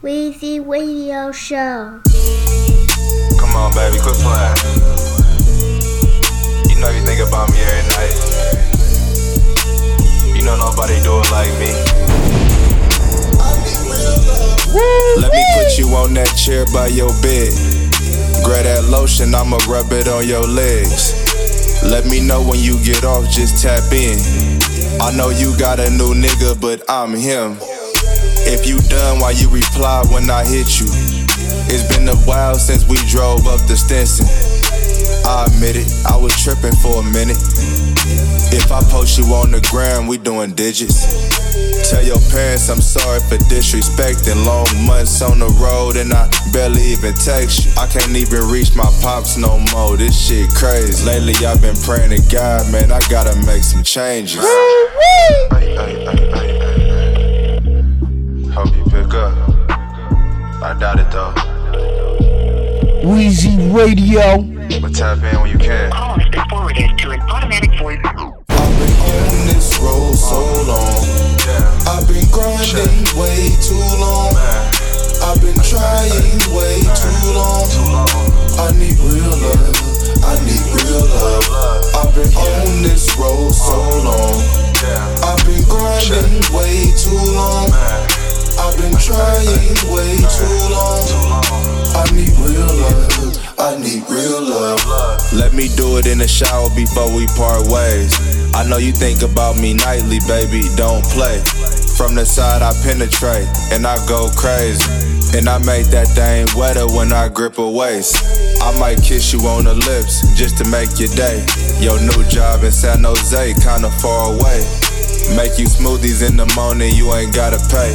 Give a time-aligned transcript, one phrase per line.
[0.00, 2.00] Weezy Radio Show.
[3.36, 4.54] Come on, baby, quit playing.
[6.70, 8.14] You know you think about me every night.
[10.38, 11.74] You know nobody do it like me.
[15.18, 17.50] Let me put you on that chair by your bed.
[18.44, 21.82] Grab that lotion, I'ma rub it on your legs.
[21.82, 24.16] Let me know when you get off, just tap in.
[25.02, 27.58] I know you got a new nigga, but I'm him.
[28.50, 30.86] If you done, why you reply when I hit you?
[31.68, 34.24] It's been a while since we drove up the Stinson.
[35.28, 37.36] I admit it, I was tripping for a minute.
[38.48, 41.04] If I post you on the ground, we doing digits.
[41.90, 44.44] Tell your parents I'm sorry for disrespecting.
[44.44, 47.72] Long months on the road and I barely even text you.
[47.76, 49.96] I can't even reach my pops no more.
[49.96, 51.04] This shit crazy.
[51.04, 52.92] Lately I've been praying to God, man.
[52.92, 54.40] I gotta make some changes.
[58.52, 59.36] Hope you pick up.
[60.62, 61.32] I doubt it though.
[63.04, 64.42] Weezy Radio.
[64.80, 65.90] But tap in when you can.
[65.92, 68.00] Call has been forwarded to an automatic voice.
[68.04, 71.04] I've been on this road so long.
[71.46, 71.92] Yeah.
[71.92, 74.34] I've been grinding way too long.
[74.34, 77.64] I've been trying way too long.
[77.68, 78.28] Too long.
[78.58, 79.76] I need real love.
[80.24, 81.46] I need real love.
[81.94, 84.36] I've been on this road so uh, long.
[84.82, 85.30] Yeah.
[85.30, 87.70] I've been grinding way too long.
[88.68, 89.46] I've been trying
[89.88, 91.00] way too long.
[91.96, 93.56] I need real love.
[93.56, 94.84] I need real love.
[95.32, 98.12] Let me do it in the shower before we part ways.
[98.54, 101.40] I know you think about me nightly, baby, don't play.
[101.96, 104.84] From the side I penetrate and I go crazy.
[105.32, 108.20] And I make that thing wetter when I grip a waist.
[108.60, 111.40] I might kiss you on the lips just to make your day.
[111.80, 114.60] Your new job in San Jose, kinda far away.
[115.36, 117.92] Make you smoothies in the morning, you ain't gotta pay.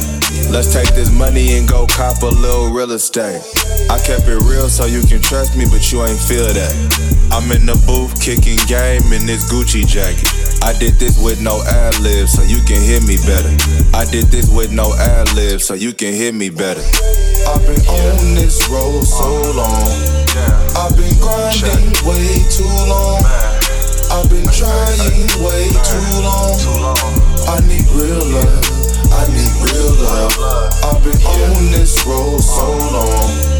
[0.50, 3.42] Let's take this money and go cop a little real estate.
[3.90, 6.72] I kept it real so you can trust me, but you ain't feel that.
[7.32, 10.30] I'm in the booth kicking game in this Gucci jacket.
[10.62, 13.52] I did this with no ad libs, so you can hear me better.
[13.92, 16.82] I did this with no ad libs, so you can hear me better.
[17.50, 19.90] I've been on this road so long.
[20.78, 23.20] I've been grinding way too long.
[24.10, 26.58] I've been trying way too long.
[27.48, 28.64] I need real love.
[29.12, 30.34] I need real love.
[30.84, 32.96] I've been on this road so uh-huh.
[32.96, 33.54] long.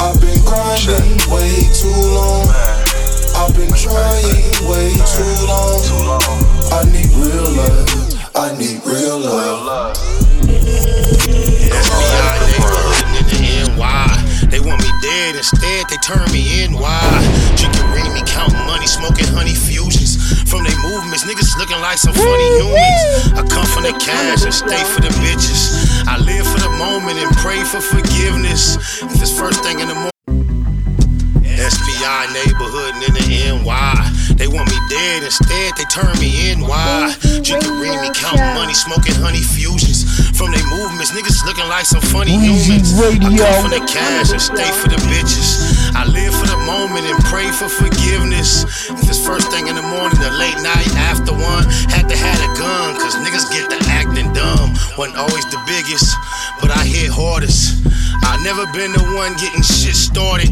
[0.00, 2.48] I've been grinding way too long.
[3.34, 5.80] I've been trying way too long.
[6.70, 7.88] I need real love.
[8.34, 9.96] I need real love.
[11.72, 14.21] FBI neighborhood in the NY.
[14.52, 16.74] They want me dead, instead they turn me in.
[16.74, 17.00] Why?
[17.56, 20.20] Drinking Remy, counting money, smoking honey fusions.
[20.44, 23.32] From they movements, niggas looking like some funny humans.
[23.32, 26.04] I come from the cash and stay for the bitches.
[26.06, 28.76] I live for the moment and pray for forgiveness.
[29.00, 30.11] If it's first thing in the morning.
[31.62, 33.24] SPI neighborhood in the
[33.62, 33.94] NY.
[34.34, 36.60] They want me dead, instead they turn me in.
[36.66, 37.14] Why?
[37.46, 40.02] Drinking Remy, counting money, smoking honey fusions.
[40.34, 42.98] From they movements, niggas looking like some funny humans.
[42.98, 45.62] I come from the cash and stay for the bitches.
[45.94, 48.66] I live for the moment and pray for forgiveness.
[48.90, 51.62] If it's first thing in the morning or late night after one,
[51.92, 54.74] had to have a gun, cause niggas get to acting dumb.
[54.98, 56.10] Wasn't always the biggest,
[56.58, 57.86] but I hit hardest.
[58.26, 60.50] I never been the one getting shit started,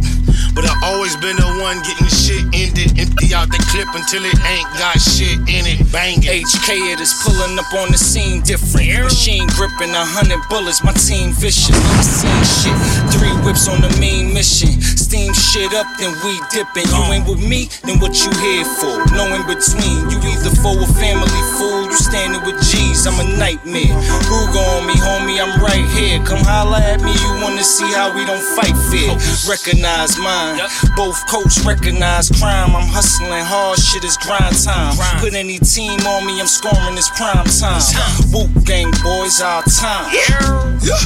[0.54, 2.98] but I always been the one getting shit ended.
[2.98, 5.80] Empty out the clip until it ain't got shit in it.
[5.92, 6.46] Bang it.
[6.46, 9.04] HK it is pulling up on the scene different.
[9.04, 11.74] Machine gripping a hundred bullets, my team vicious.
[11.74, 12.76] I seen shit,
[13.12, 14.80] three whips on the main mission.
[14.80, 16.86] Steam shit up, then we dipping.
[16.86, 19.02] You ain't with me, then what you here for?
[19.12, 20.08] No in between.
[20.08, 21.90] You either foe or family fool.
[21.90, 23.90] You standing with G's, I'm a nightmare.
[24.30, 26.22] Ruger on me, homie, I'm right here.
[26.24, 29.12] Come holla at me, you wanna see how we don't fight fair.
[29.50, 30.68] Recognize mine.
[30.96, 32.74] Both coats recognize crime.
[32.76, 34.94] I'm hustling hard, shit is grind time.
[35.20, 37.82] Put any team on me, I'm scoring this prime time.
[38.30, 40.10] Whoop gang boys, our time.
[40.14, 40.98] Yeah.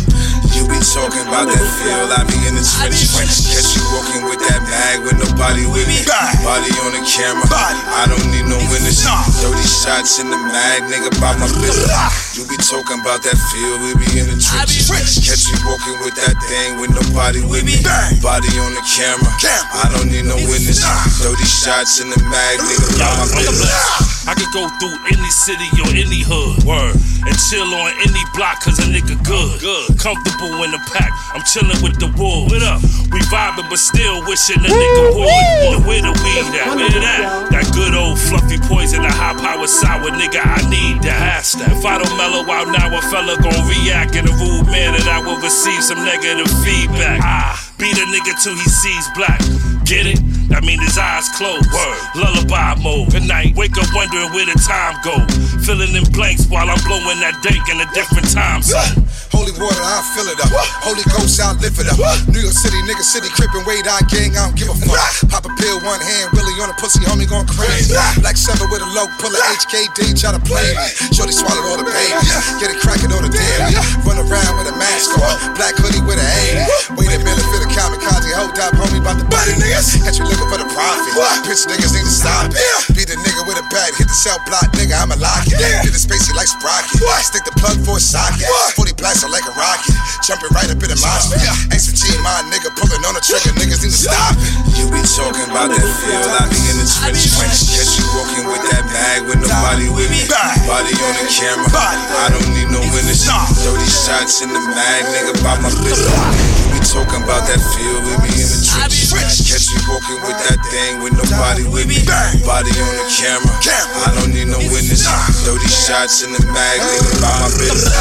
[0.54, 3.10] You be talking about that feel, I be in the trench.
[3.50, 6.04] Catch you walking with that bag with nobody with me.
[6.46, 9.02] Body on the camera, I don't need no witness.
[9.02, 12.33] 30 shots in the mag, nigga, by my business.
[12.34, 14.90] You be talking about that feel, we be in the trenches.
[15.22, 17.78] Catch you walking with that thing with nobody with me.
[18.18, 19.30] Body on the camera,
[19.70, 20.82] I don't need no witness.
[21.22, 24.13] 30 shots in the mag, nigga, by my business.
[24.24, 26.64] I could go through any city or any hood.
[26.64, 26.96] Word.
[27.24, 29.60] And chill on any block, cause a nigga good.
[29.60, 30.00] Good.
[30.00, 31.12] Comfortable in the pack.
[31.36, 32.52] I'm chilling with the wolves.
[32.52, 32.80] What up?
[33.12, 35.84] We vibing, but still wishing a nigga would.
[35.84, 36.72] Where the weed at?
[36.72, 37.52] Where that?
[37.52, 41.44] That good old fluffy poison, the high power sour nigga, I need that.
[41.44, 45.20] If I don't mellow out now, a fella gon' react in a rude manner that
[45.24, 47.20] will receive some negative feedback.
[47.20, 49.40] Ah, beat a nigga till he sees black.
[49.84, 50.33] Get it?
[50.48, 51.66] That mean his eyes closed.
[51.72, 51.98] Word.
[52.14, 53.10] Lullaby mode.
[53.12, 53.56] Good night.
[53.56, 55.18] Wake up wondering where the time go.
[55.64, 59.04] Filling in blanks while I'm blowing that dank in a different time zone.
[59.34, 60.54] Holy water, I fill it up.
[60.86, 61.98] Holy Ghost, I lift it up.
[62.30, 65.02] New York City, nigga, city, crippin', wait, I gang, I don't give a fuck.
[65.26, 67.98] Pop a pill, one hand, Willie on a pussy, homie going crazy.
[68.22, 70.86] Black seven with a low, pull a HKD, try to play me.
[71.10, 72.30] Shorty swallowed all the babies,
[72.62, 73.74] get it crackin' all the daily.
[74.06, 76.94] Run around with a mask on, black hoodie with a A.
[76.94, 79.98] Wait a minute for the kamikaze, hold up, homie, about the body niggas.
[79.98, 81.14] Got you looking for the profit.
[81.46, 82.58] Bitch niggas need to stop it.
[82.98, 85.54] Beat a nigga with a bat, hit the cell block, nigga, I'ma lock it.
[85.86, 86.98] Get the spacey like Sprocket.
[87.22, 88.42] Stick the plug for a socket.
[88.74, 89.94] 40 blast like a rocket.
[90.26, 91.46] Jumping right up in the mosh pit.
[91.70, 93.54] Extra G, my nigga, pulling on the trigger.
[93.54, 94.74] Niggas need to stop it.
[94.74, 97.70] You be talking about that feel, I be in the trenches.
[97.70, 100.26] Catch you walking with that bag with nobody with me.
[100.66, 101.70] Body on the camera.
[101.70, 103.22] I don't need no witness.
[103.28, 106.10] 30 shots in the mag, nigga, by my business.
[106.10, 110.58] You be talking about that feel with me in the Catch you walking with that
[110.66, 112.02] thing with nobody with me.
[112.42, 113.54] Body on the camera.
[114.02, 115.06] I don't need no witness.
[115.06, 117.94] 30 shots in the mag, nigga, by my business.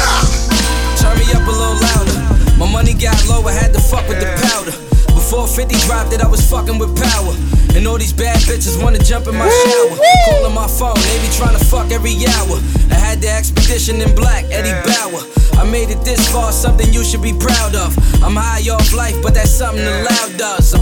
[0.98, 2.18] Turn me up a little louder.
[2.58, 4.74] My money got low, I had to fuck with the powder.
[5.14, 7.34] Before 50 dropped it, I was fucking with power.
[7.74, 9.96] And all these bad bitches wanna jump in my shower.
[10.26, 12.58] Calling my phone, they be trying to fuck every hour.
[12.90, 15.22] I had the expedition in black, Eddie Bauer.
[15.58, 17.96] I made it this far, something you should be proud of.
[18.22, 20.72] I'm high off life, but that's something the loud does.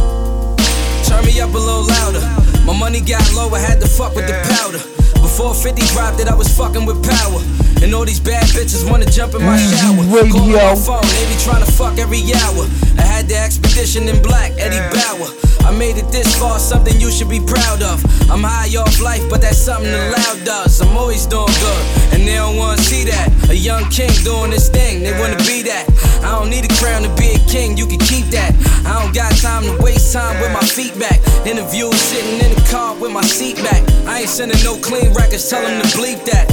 [1.09, 2.23] Turn me up a little louder.
[2.65, 4.83] My money got low, I had to fuck with the powder.
[5.21, 7.41] Before 50 dropped it, I was fucking with power.
[7.83, 10.31] And all these bad bitches wanna jump in my mm, shower.
[10.31, 12.63] Calling my phone, they be trying to fuck every hour.
[12.99, 15.52] I had the expedition in black, Eddie Bauer.
[15.65, 18.03] I made it this far, something you should be proud of.
[18.31, 20.81] I'm high off life, but that's something the loud does.
[20.81, 23.29] I'm always doing good, and they don't wanna see that.
[23.51, 25.87] A young king doing this thing, they wanna be that.
[26.23, 28.55] I don't need a crown to be a king, you can keep that.
[28.87, 31.21] I don't got time to waste time with my feet back.
[31.47, 33.83] Interviews sitting in the car with my seat back.
[34.07, 36.51] I ain't sending no clean records, tell them to bleep that.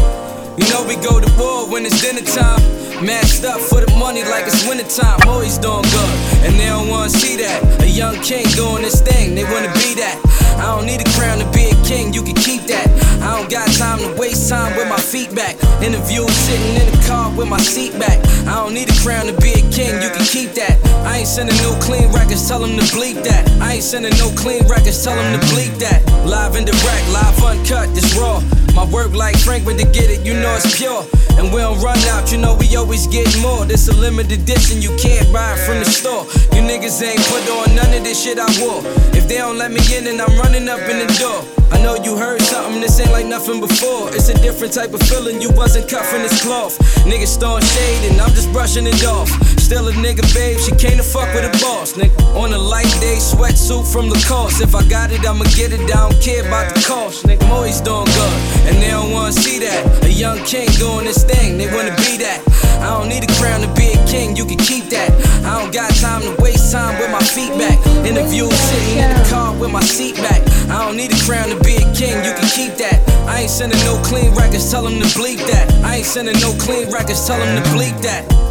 [0.57, 2.59] You know we go to war when it's dinner time.
[3.01, 5.23] Mashed up for the money like it's wintertime.
[5.25, 7.63] Always doing good, and they don't wanna see that.
[7.79, 10.19] A young king doing this thing, they wanna be that.
[10.59, 12.91] I don't need a crown to be a king, you can keep that.
[13.23, 15.55] I don't got time to waste time with my feet back.
[15.79, 18.19] Interviews sitting in the car with my seat back.
[18.43, 20.75] I don't need a crown to be a king, you can keep that.
[21.07, 23.47] I ain't sending no clean records, tell them to bleep that.
[23.63, 26.03] I ain't sending no clean records, tell them to bleep that.
[26.27, 28.43] Live and direct, live uncut, this raw.
[28.75, 31.03] My work like Frank, Franklin to get it, you know it's pure.
[31.37, 33.65] And we don't run out, you know we always get more.
[33.65, 36.23] This a limited edition, you can't buy it from the store.
[36.55, 38.81] You niggas ain't put on none of this shit I wore.
[39.15, 41.43] If they don't let me in, then I'm running up in the door.
[41.71, 44.09] I know you heard something, this ain't like nothing before.
[44.15, 46.79] It's a different type of feeling, you wasn't cuffing this cloth.
[47.03, 49.29] Niggas throwing shade and I'm just brushing it off.
[49.69, 52.17] Still a nigga, babe, she came to fuck with a boss, nigga.
[52.33, 54.61] On a light day, sweatsuit from the Lacoste.
[54.65, 57.45] If I got it, I'ma get it, I don't care about the cost, nigga.
[57.45, 59.85] I'm always doing good, and they don't wanna see that.
[60.01, 62.41] A young king doing this thing, they wanna be that.
[62.81, 65.13] I don't need a crown to be a king, you can keep that.
[65.45, 67.77] I don't got time to waste time with my feet back.
[68.09, 70.41] Interview sitting in the car with my seat back.
[70.73, 73.05] I don't need a crown to be a king, you can keep that.
[73.29, 75.69] I ain't sending no clean records, tell them to bleep that.
[75.85, 78.48] I ain't sending no clean records, tell them to bleep that.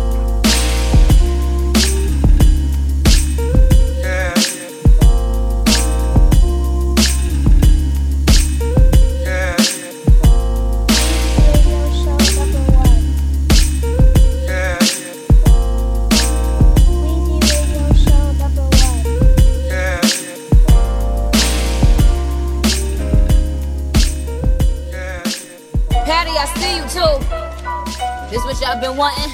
[28.30, 29.30] This what y'all been wanting?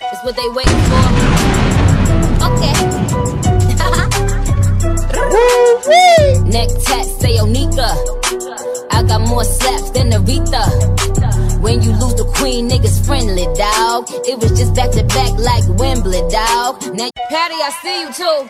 [0.00, 1.02] This what they waiting for?
[2.46, 2.74] Okay.
[6.50, 7.88] Neck tat say Onika.
[8.92, 10.64] I got more slaps than Aretha.
[11.60, 14.06] When you lose the queen, niggas friendly, dog.
[14.28, 16.82] It was just back to back like Wembley, dog.
[16.94, 18.48] Now, Patty, I see you too.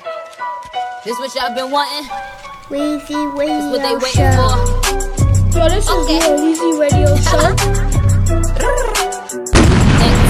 [1.04, 2.10] This what y'all been wanting?
[2.68, 3.06] Weezy
[3.38, 4.48] This is what they radio waiting show.
[5.52, 5.58] for?
[5.58, 6.16] Yo, this Okay.
[6.18, 7.85] is your Weezy Radio Show.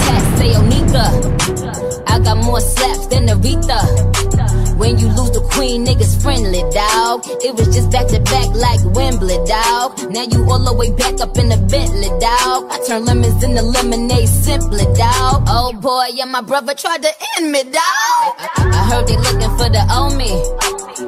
[0.05, 2.05] Tat say Onika.
[2.09, 3.81] I got more slaps than Aretha.
[4.77, 7.25] When you lose the queen, niggas friendly, dog.
[7.43, 9.97] It was just back to back like Wembley, dog.
[10.13, 12.69] Now you all the way back up in the Bentley, dog.
[12.71, 15.45] I turn lemons into lemonade simply, dog.
[15.49, 17.73] Oh boy, yeah, my brother tried to end me, dog.
[17.73, 20.31] I, I, I heard they looking for the owe me.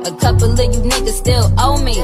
[0.09, 1.97] A couple of you niggas still owe me.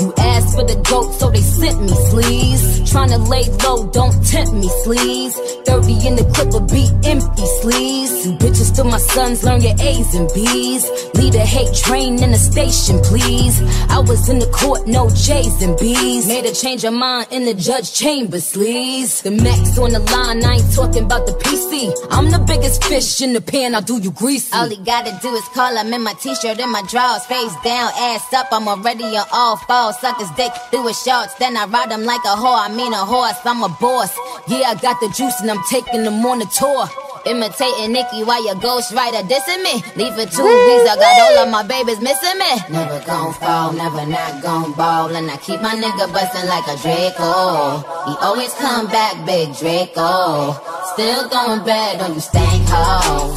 [0.00, 2.86] You asked for the goat, so they sent me, sleaze.
[2.86, 5.34] Tryna lay low, don't tempt me, sleaze.
[5.66, 8.24] 30 in the clip will be empty, sleaze.
[8.24, 10.88] You bitches still my sons, learn your A's and B's.
[11.14, 13.60] Lead a hate train in the station, please.
[13.90, 16.28] I was in the court, no J's and B's.
[16.28, 19.22] Made a change of mind in the judge chamber, sleaze.
[19.22, 21.92] The max on the line, I ain't talking about the PC.
[22.10, 24.52] I'm the biggest fish in the pan, I'll do you greasy.
[24.54, 27.90] All he gotta do is call, I'm in my t-shirt and my drawers, face down,
[27.96, 29.87] ass up, I'm already on all fours.
[29.92, 33.04] Suckers dick through his shorts, then I ride him like a whore, I mean a
[33.04, 34.16] horse, I'm a boss.
[34.46, 36.88] Yeah, I got the juice and I'm taking them on the tour.
[37.26, 39.82] Imitating Nicki while your ghostwriter dissing me.
[39.96, 42.52] Leave it two weeks, I got all of my babies missing me.
[42.70, 45.14] Never gon' fall, never not gon' ball.
[45.14, 47.84] And I keep my nigga bustin' like a Draco.
[48.08, 50.52] He always come back, big Draco.
[50.94, 53.34] Still going bad on you stank hoe.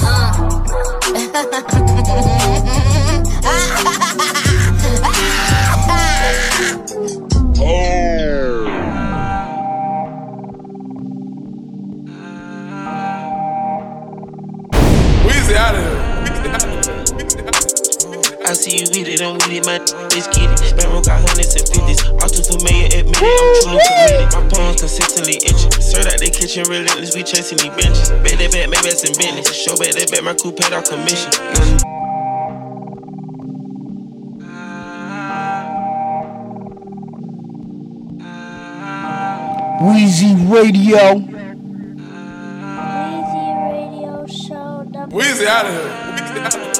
[1.12, 2.58] Weezy
[19.22, 19.78] I'm with it, my
[20.10, 20.60] let's get it.
[20.60, 22.02] Sparrow got hundreds and fifties.
[22.10, 24.30] All too familiar, admit it, I'm truly committed.
[24.34, 25.72] My palms consistently itching.
[25.78, 28.10] Served out the kitchen, relentless, we chasing these benches.
[28.26, 29.54] Bet that bet, maybe that's in business.
[29.54, 31.30] Show bet that bet, my crew paid our commission.
[31.54, 32.02] Nothing
[39.82, 41.18] Weezy Radio.
[42.82, 44.84] Weezy Radio Show.
[44.84, 46.68] Number Weezy out of here.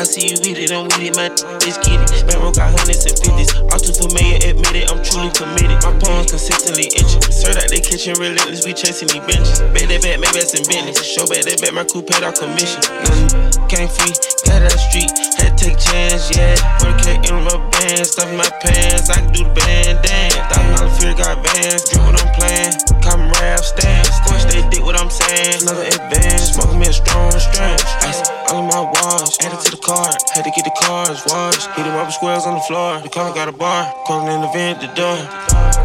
[0.00, 1.28] I see you with it, I'm with it, my
[1.60, 2.08] let's get it.
[2.08, 3.52] Sparrow got hundreds and fifties.
[3.68, 5.76] All too familiar, admit it, I'm truly committed.
[5.84, 7.20] My palms consistently itching.
[7.28, 9.60] Served out the kitchen, relentless, we chasing these benches.
[9.76, 11.04] Bet that bet, maybe that's in business.
[11.04, 12.80] Show bet that bet, my crew paid our commission.
[12.80, 14.16] Nothing came free,
[14.50, 16.58] out the street, had to take chance, yeah.
[16.82, 20.34] Work in my band, stuff my pants, I can do the band dance.
[20.50, 22.74] Thousand dollar fear got vans, drink what I'm playing.
[23.00, 25.62] Come rap stand, squash they dick what I'm saying.
[25.62, 27.80] Another advance, smoking me a strong strand.
[28.02, 31.70] Ice all of my walls, added to the card, had to get the cars washed.
[31.78, 34.50] Hit them up squares on the floor, the car got a bar, calling in the
[34.50, 35.16] vent the door.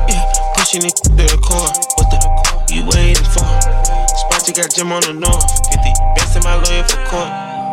[0.09, 0.25] Yeah,
[0.57, 1.73] pushing it to the core.
[1.97, 2.19] What the
[2.73, 3.45] you waiting for?
[3.45, 7.64] Spot you got Jim on the north, 50 best in my lawyer for court.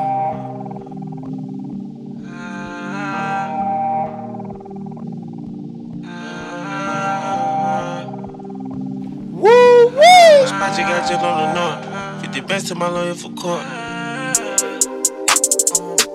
[9.43, 10.47] Woo woo!
[10.47, 13.67] Spot you got Jim on the north, 50 best in my lawyer for court.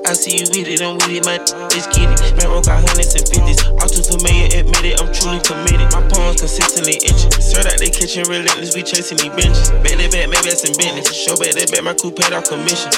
[0.07, 2.19] I see you with it, I'm with it, my let's get it.
[2.23, 3.59] Sparrow got hundreds and fifties.
[3.67, 5.91] All too familiar, admit it, I'm truly committed.
[5.91, 7.31] My palms consistently itching.
[7.39, 9.71] Served out the kitchen, relentless, we chasing these benches.
[9.79, 11.07] Bet that bet, maybe that's in business.
[11.15, 12.91] Show bet that bet, my crew paid our commission.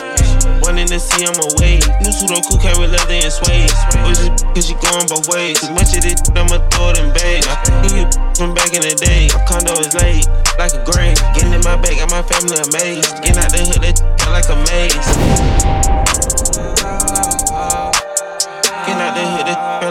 [0.65, 1.77] One in the sea, I'm away.
[2.01, 3.69] New suit on cool, came leather and suede.
[4.01, 5.61] Was just cause she going both ways.
[5.61, 7.45] Too much of this, I'ma throw it in bag.
[7.45, 7.53] I
[7.85, 9.29] knew you from back in the day.
[9.29, 10.25] My condo is late,
[10.57, 11.21] like a grave.
[11.37, 13.13] Getting in my bag, got my family amazed.
[13.21, 14.01] Getting out the hood, that
[14.33, 15.09] like a maze.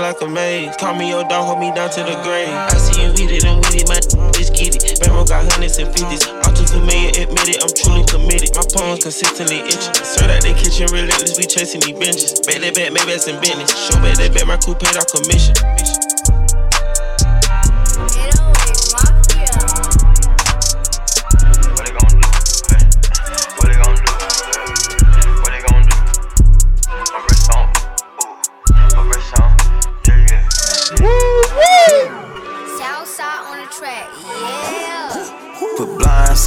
[0.09, 0.75] Like a maze.
[0.77, 2.49] Call me your dog, hold me down to the grave.
[2.49, 4.01] I see you with it, I'm with it, my
[4.33, 4.97] let's get it.
[4.97, 6.25] Sparrow got hundreds and fifties.
[6.27, 8.57] All too familiar, admit it, I'm truly committed.
[8.57, 9.95] My palms consistently itching.
[10.01, 12.41] Served out the kitchen, relentless, we chasing these benches.
[12.41, 13.69] Bet that bet, maybe that's in business.
[13.69, 15.53] Show bet that bet, my crew paid our commission.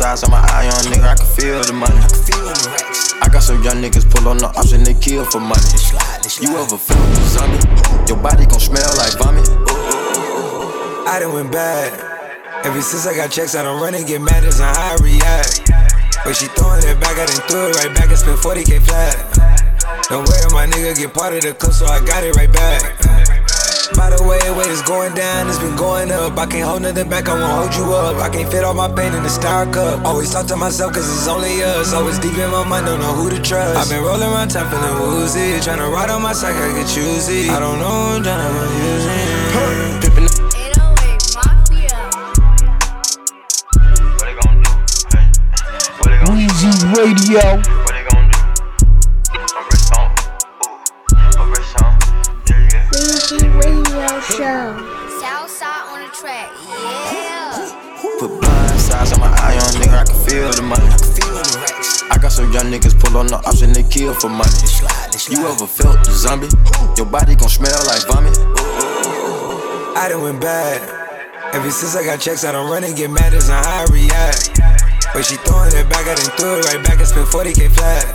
[0.01, 2.01] On my eye on nigga, I can feel the money.
[3.22, 5.62] I got some young niggas pull on the and they kill for money.
[6.41, 7.62] You ever feel the zombie?
[8.10, 9.46] Your body gon' smell like vomit.
[11.05, 11.93] I done went bad.
[12.65, 15.05] Ever since I got checks, I don't run and get mad as on how I
[15.05, 15.70] react.
[16.25, 19.15] But she throwing it back, I done threw it right back and spent 40k flat.
[20.10, 23.40] Don't worry, my nigga get part of the cup, so I got it right back.
[23.95, 26.38] By the way, the way it's going down, it's been going up.
[26.38, 28.17] I can't hold nothing back, I won't hold you up.
[28.17, 30.05] I can't fit all my pain in the star cup.
[30.05, 31.93] Always talk to myself, cause it's only us.
[31.93, 33.77] Always deep in my mind, don't know who to trust.
[33.77, 35.60] I've been rolling around time, feeling woozy.
[35.60, 37.50] Tryna ride on my side, I get choosy.
[37.50, 40.01] I don't know, I'm tryna use it.
[40.01, 40.51] Drippin'
[46.31, 47.80] Weezy Radio.
[54.41, 54.74] show.
[55.21, 57.53] Southside on the track, yeah.
[58.17, 60.81] Put blind sides on my eye on nigga, I can feel the money.
[60.89, 62.01] I can feel the racks.
[62.10, 64.50] I got some young niggas pull on the option, they kill for money.
[65.29, 66.50] You ever felt the zombie?
[66.98, 68.33] Your body gon' smell like vomit.
[69.93, 70.81] I done went bad.
[71.53, 73.93] Ever since I got checks, I don't run and get mad, it's not how I
[73.93, 74.57] react.
[75.13, 78.10] But she throwing it back, I done threw it right back and spent 40k flat.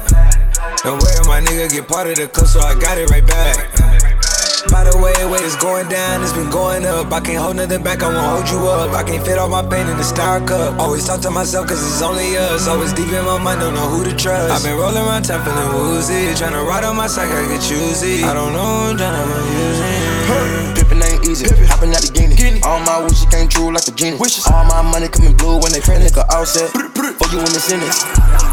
[0.83, 4.26] No way my nigga get part of the club, so I got it right back.
[4.71, 7.13] By the way, way it's going down, it's been going up.
[7.13, 8.91] I can't hold nothing back, I won't hold you up.
[8.93, 10.79] I can't fit all my pain in the star cup.
[10.79, 12.69] Always talk to myself, cause it's only us.
[12.69, 14.51] Always deep in my mind, don't know who to trust.
[14.53, 16.35] I've been rolling around town feeling woozy.
[16.35, 18.25] Tryna ride on my side, I get choosy.
[18.25, 20.75] I don't know, I'm tryna use it.
[20.75, 22.61] Drippin' ain't easy, hoppin' out the guinea.
[22.63, 24.19] All my wishes came true like a genie.
[24.51, 26.71] All my money coming blue when they print nigga offset.
[26.71, 28.46] For you in the sentence.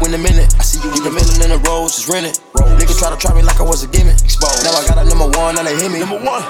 [0.00, 0.50] In a minute.
[0.58, 2.34] I see you in the middle in the roads, just rented.
[2.80, 4.18] Niggas try to try me like I was a gimmick.
[4.24, 4.64] Exposed.
[4.64, 6.00] Now I got a number one and they hit me.
[6.00, 6.42] Number one.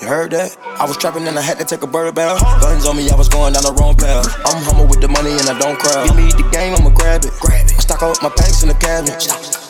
[0.00, 0.56] You heard that?
[0.64, 2.40] I was trapping and I had to take a bird bath.
[2.40, 2.60] Uh-huh.
[2.60, 4.24] Guns on me, I was going down the wrong path.
[4.46, 6.06] I'm humble with the money and I don't cry.
[6.06, 7.32] Give me the game, I'ma grab it.
[7.40, 7.76] Grab it.
[7.76, 9.20] I stock up my packs in the cabinet.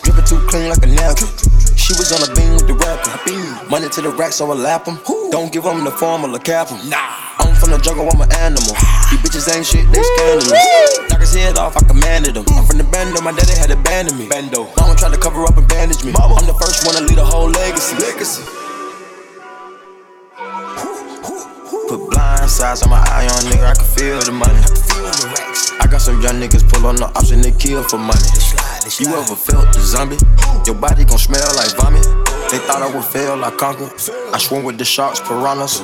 [0.06, 1.55] Drippin' too clean like a napkin.
[1.86, 3.14] She was on a beam with the rapper.
[3.70, 4.98] Money to the rack, so I lap 'em.
[5.30, 6.90] Don't give 'em the formula, cap 'em.
[6.90, 6.98] Nah.
[7.38, 8.74] I'm from the jungle, I'm an animal.
[9.08, 10.50] These bitches ain't shit, they scandalous.
[11.08, 12.44] Knock his head off, I commanded them.
[12.50, 14.26] I'm from the bando, my daddy had abandoned me.
[14.26, 14.66] Bando.
[14.76, 16.12] Mama tried to cover up and bandage me.
[16.18, 17.94] I'm the first one to lead a whole legacy.
[18.02, 18.42] Legacy.
[21.88, 24.85] Put blind sides on my eye on nigga, I can feel the money.
[25.80, 28.26] I got some young niggas pull on the and they kill for money.
[28.98, 30.16] You ever felt the zombie?
[30.64, 32.06] Your body gon' smell like vomit.
[32.50, 33.90] They thought I would fail, I conquered.
[34.32, 35.82] I swim with the sharks, piranhas.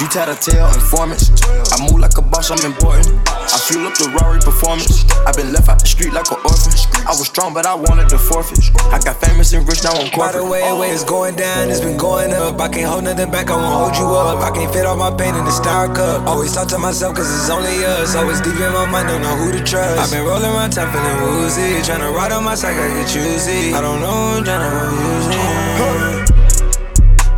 [0.00, 1.30] You tail informants.
[1.70, 3.06] I move like a boss, I'm important.
[3.28, 5.04] I fuel up the Rari performance.
[5.26, 6.74] i been left out the street like an orphan.
[7.06, 8.58] I was strong, but I wanted to forfeit.
[8.90, 10.34] I got famous and rich, now I'm corporate.
[10.34, 12.60] By the way, way it's going down, it's been going up.
[12.60, 14.42] I can't hold nothing back, I won't hold you up.
[14.42, 16.26] I can't fit all my pain in the star cup.
[16.26, 18.16] Always talk to myself, cause it's only us.
[18.16, 19.98] Always deep in my mind, don't know who to trust.
[19.98, 21.80] I've been rolling my town feeling woozy.
[21.82, 23.72] Tryna ride on my side, I get choosy.
[23.72, 25.40] I don't know, I'm tryna use it.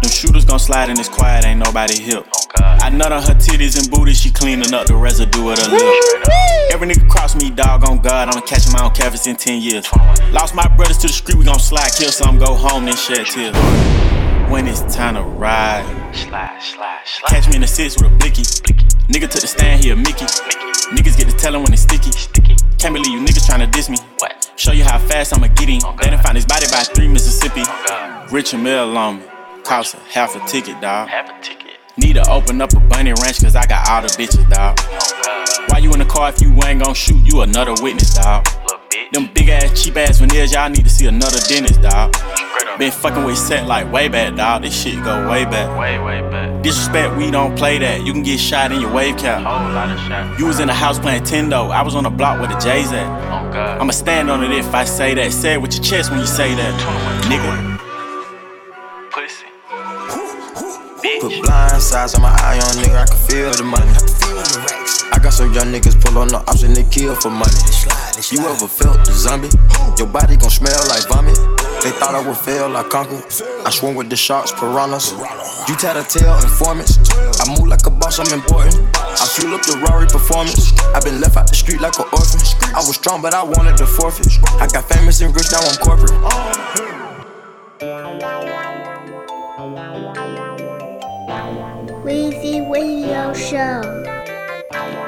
[0.03, 2.27] Them shooters gon' slide in this quiet, ain't nobody hip.
[2.57, 6.73] I nut on her titties and booty, she cleaning up the residue of the lip.
[6.73, 9.87] Every nigga cross me, dog on God, I'ma catch him out canvas in 10 years.
[10.33, 13.27] Lost my brothers to the street, we gon' slide, kill some, go home, then shed
[13.27, 13.55] tears.
[14.51, 17.29] When it's time to ride, slide, slide, slide.
[17.29, 18.43] Catch me in the six with a blicky.
[18.63, 18.85] blicky.
[19.09, 20.27] Nigga took the stand, here, a Mickey.
[20.97, 22.11] Niggas get to tellin' when it's sticky.
[22.79, 23.97] Can't believe you niggas tryna diss me.
[24.19, 24.53] What?
[24.57, 25.81] Show you how fast I'ma get him.
[25.85, 27.63] Oh, they done found his body by three Mississippi.
[27.65, 29.25] Oh, Rich and Mel on me.
[29.65, 31.09] Cost a half a ticket, dawg.
[31.09, 31.79] Half a ticket.
[31.97, 34.79] Need to open up a bunny ranch, cause I got all the bitches, dawg.
[34.81, 37.17] Oh, Why you in the car if you ain't gon' shoot?
[37.25, 38.47] You another witness, dawg.
[39.13, 42.15] Them big ass, cheap ass veneers, y'all need to see another dentist, dawg.
[42.79, 44.63] Been fucking with set like way back, dawg.
[44.63, 45.79] This shit go way back.
[45.79, 46.63] Way, way back.
[46.63, 48.05] Disrespect, we don't play that.
[48.05, 49.43] You can get shot in your wave cap.
[49.43, 50.39] Whole lot of shot.
[50.39, 51.71] You was in the house playing Tendo.
[51.71, 53.07] I was on the block where the J's at.
[53.07, 53.81] Oh, God.
[53.81, 55.33] I'ma stand on it if I say that.
[55.33, 57.23] Say it with your chest when you say that.
[57.25, 57.73] Nigga.
[61.03, 63.91] Put blind sides on my eye on nigga, I can feel the money.
[65.11, 67.59] I got some young niggas pull on the and they kill for money.
[68.31, 69.51] You ever felt the zombie?
[69.99, 71.35] Your body gon' smell like vomit.
[71.83, 73.27] They thought I would fail, I conquered.
[73.67, 75.11] I swim with the sharks, piranhas.
[75.67, 77.03] You tail informants.
[77.43, 78.79] I move like a boss, I'm important.
[78.95, 80.71] I fuel up the Rari performance.
[80.95, 82.39] i been left out the street like an orphan.
[82.71, 84.39] I was strong, but I wanted to forfeit.
[84.63, 86.15] I got famous and rich, now I'm corporate.
[92.05, 93.81] Weezy Radio Show.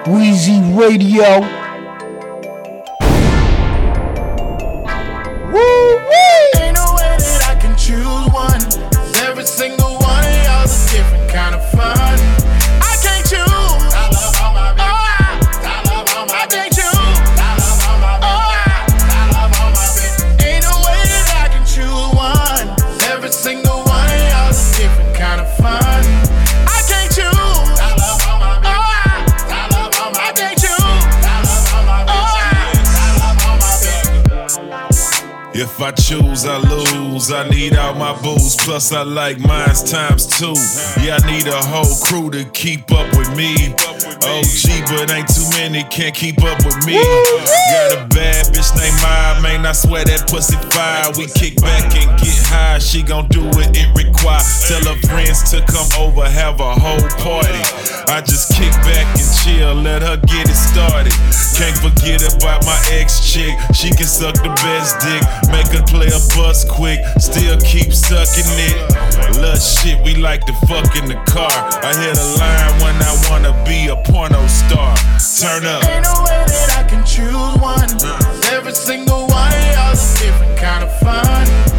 [0.07, 1.64] Weezy Radio.
[35.77, 37.33] If I choose, I lose.
[37.33, 40.55] I need all my booze, plus I like mines times two.
[41.03, 43.75] Yeah, I need a whole crew to keep up with me.
[44.25, 46.97] OG, but ain't too many can't keep up with me.
[46.97, 49.67] Got a bad bitch named Maya, man.
[49.67, 51.13] I swear that pussy fire.
[51.17, 52.79] We kick back and get high.
[52.79, 54.41] She gon' do what it require.
[54.69, 57.61] Tell her friends to come over, have a whole party.
[58.09, 61.13] I just kick back and chill, let her get it started.
[61.57, 63.55] Can't forget about my ex chick.
[63.75, 65.23] She can suck the best dick.
[65.53, 68.77] Make her play a bus quick, still keep sucking it.
[69.41, 71.53] Love shit, we like to fuck in the car.
[71.85, 74.97] I hit a line when I wanna be a porno star.
[75.41, 75.85] Turn up.
[75.85, 77.91] Ain't no way that I can choose one.
[78.53, 81.74] Every single one of y'all's a different kind of fun.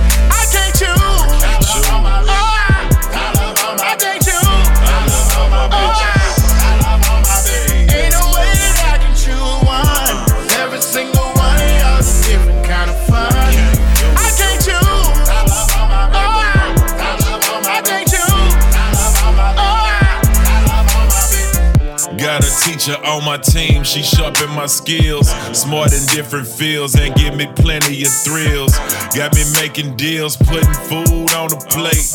[23.03, 25.29] On my team, she sharpen my skills.
[25.57, 28.77] Smart in different fields and give me plenty of thrills.
[29.15, 32.11] Got me making deals, putting food on the plate.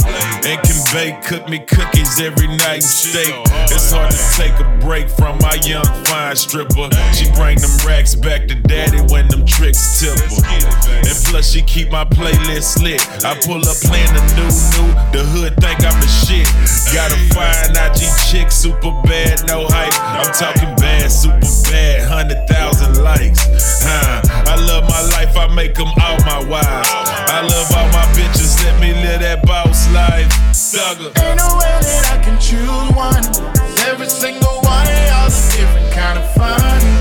[0.46, 3.34] And can bake, cook me cookies every night and steak.
[3.70, 6.88] It's hard to take a break from my young fine stripper.
[7.14, 10.80] She bring them racks back to daddy when them tricks tip her.
[11.04, 13.00] And plus she keep my playlist lit.
[13.24, 14.90] I pull up playing the new new.
[15.12, 16.46] The hood think I'm the shit.
[16.94, 19.94] Got a fine IG chick, super bad, no hype.
[20.00, 23.40] I'm talking bad, super bad, hundred thousand likes.
[23.82, 24.22] Huh.
[24.46, 26.90] I love my life, I make them all my wives.
[26.90, 30.30] I love all my bitches, let me live that boss life.
[30.52, 31.10] Thugger.
[31.22, 33.24] Ain't no way that I can choose one.
[33.88, 36.99] Every single one of y'all's a different kind of fun.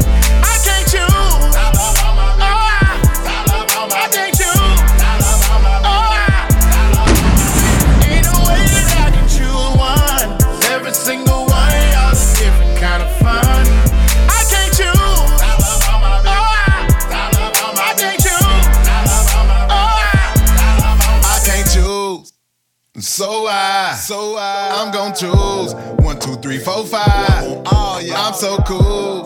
[23.10, 25.74] So I, so I, I'm gon' choose.
[26.06, 27.64] One, two, three, four, five.
[27.66, 29.19] Oh yeah, I'm so cool,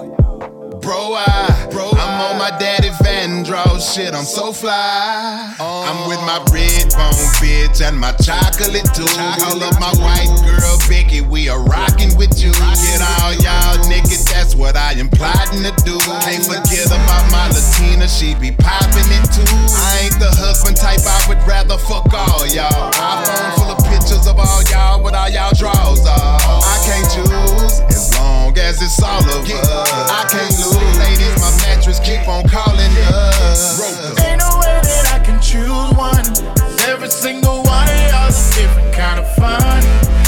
[0.83, 1.15] bro.
[1.15, 4.13] I, bro, I'm on my daddy Van Draw shit.
[4.13, 5.55] I'm so fly.
[5.59, 6.53] I'm with my oh.
[6.53, 9.07] red bone bitch and my chocolate too.
[9.39, 11.21] Call up my white girl Becky.
[11.21, 12.51] We are rocking with you.
[12.51, 14.29] Get all y'all niggas.
[14.29, 15.97] That's what I am plotting to do.
[16.27, 18.07] Can't forget about my Latina.
[18.07, 19.47] She be popping it too.
[19.79, 21.01] I ain't the husband type.
[21.07, 22.91] I would rather fuck all y'all.
[22.91, 26.43] iPhone full of pictures of all y'all with all y'all draws off.
[26.43, 29.89] I can't choose as long as it's all of us.
[30.11, 31.39] I can't lose, ladies.
[31.39, 33.79] My mattress keep on calling us.
[34.19, 36.23] Ain't no way that I can choose one.
[36.87, 40.22] Every single one of y'all's a different kind of fun.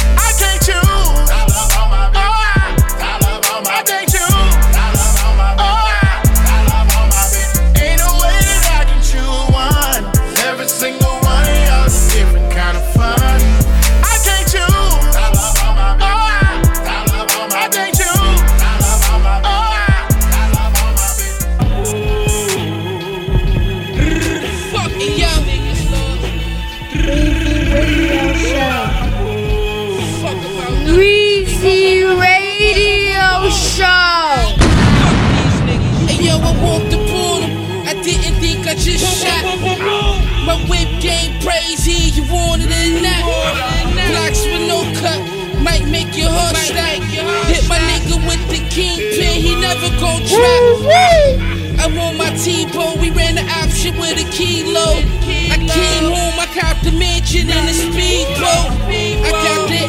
[46.16, 47.04] Make your heart stop.
[47.48, 51.80] Hit my nigga with the kingpin, he never gon' trap.
[51.80, 55.04] I'm on my T-bone, we ran the option with a kilo.
[55.52, 58.72] I came home, I caught the mansion in a speedboat.
[58.88, 59.84] I got the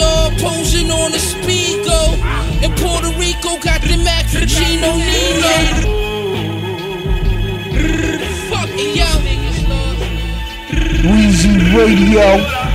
[0.00, 2.16] AR posing on a speedgo.
[2.62, 5.54] In Puerto Rico, got the Mac from Gino Nino.
[8.50, 9.10] Fucking yo.
[11.06, 12.65] Weezy Radio.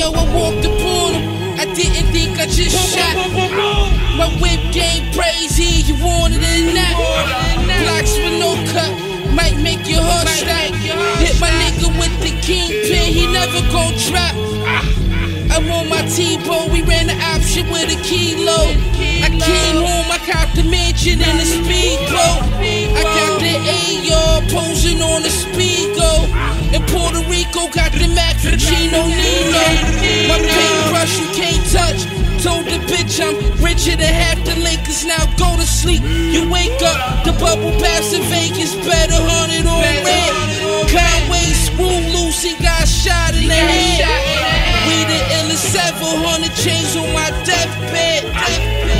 [0.00, 1.20] Yo, I walked the portal.
[1.60, 3.14] I didn't think I just shot.
[4.16, 6.96] My whip game crazy, you want it or not.
[7.84, 8.92] Blocks with no cut
[9.36, 10.72] might make your heart stop.
[11.20, 14.34] Hit my nigga with the kingpin, he never gon' drop.
[15.52, 18.70] I'm on my T-bone, we ran the option with a kilo.
[19.20, 22.40] I came home, I caught the mansion in a speedboat.
[22.96, 25.99] I got the AR posing on a speedgo.
[26.72, 29.64] In Puerto Rico, got the Mac Gino Nino.
[30.30, 32.06] My paintbrush you can't touch.
[32.42, 35.04] Told the bitch I'm richer than half the Lakers.
[35.04, 36.02] Now go to sleep.
[36.02, 40.50] You wake up, the bubble baths in Vegas, better hundred on red.
[40.88, 44.70] Conway screw loose, he got shot in the head.
[44.86, 48.24] We the illest 700 chains on my deathbed.
[48.32, 48.99] deathbed.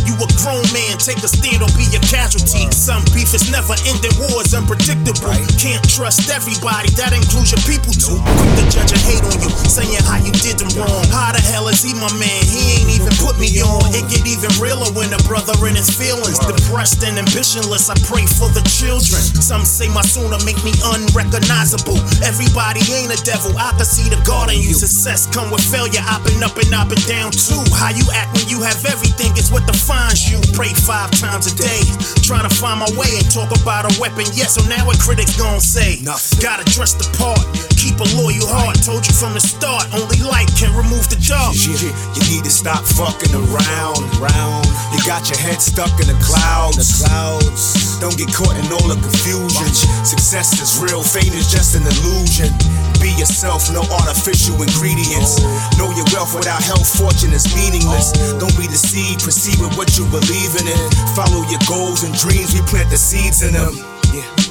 [0.21, 2.69] A grown man, take a stand or be a casualty.
[2.69, 5.33] Some beef is never ending, war is unpredictable.
[5.57, 8.21] Can't trust everybody, that includes your people too.
[8.21, 11.01] Quick to judge and hate on you, saying how you did them wrong.
[11.09, 12.41] How the hell is he my man?
[12.45, 13.81] He ain't even put me on.
[13.97, 16.37] It get even realer when a brother in his feelings.
[16.37, 19.25] Depressed and ambitionless, I pray for the children.
[19.41, 21.97] Some say my sooner make me unrecognizable.
[22.21, 24.77] Everybody ain't a devil, I can see the God in you.
[24.77, 27.57] Success come with failure, I've been up and I've been down too.
[27.73, 30.39] How you act when you have everything is what defines you.
[30.51, 31.81] Pray five times a day,
[32.21, 34.27] trying to find my way and talk about a weapon.
[34.35, 36.03] Yeah, so now what critics gon' say?
[36.43, 37.39] Gotta dress the part,
[37.81, 38.77] keep a loyal heart.
[38.85, 41.57] Told you from the start, only light can remove the dark.
[41.57, 44.05] Yeah, you need to stop fucking around.
[44.21, 44.69] Round.
[44.93, 46.77] You got your head stuck in the clouds.
[46.77, 47.97] The clouds.
[47.97, 49.65] Don't get caught in all the confusion.
[50.05, 52.53] Success is real, fame is just an illusion.
[53.01, 55.41] Be yourself, no artificial ingredients.
[55.41, 55.49] Oh.
[55.81, 58.13] Know your wealth without health, fortune is meaningless.
[58.13, 58.45] Oh.
[58.45, 60.81] Don't be deceived, proceed with what you believe in it.
[61.17, 63.73] Follow your goals and dreams, we plant the seeds in them.
[64.13, 64.50] Yeah.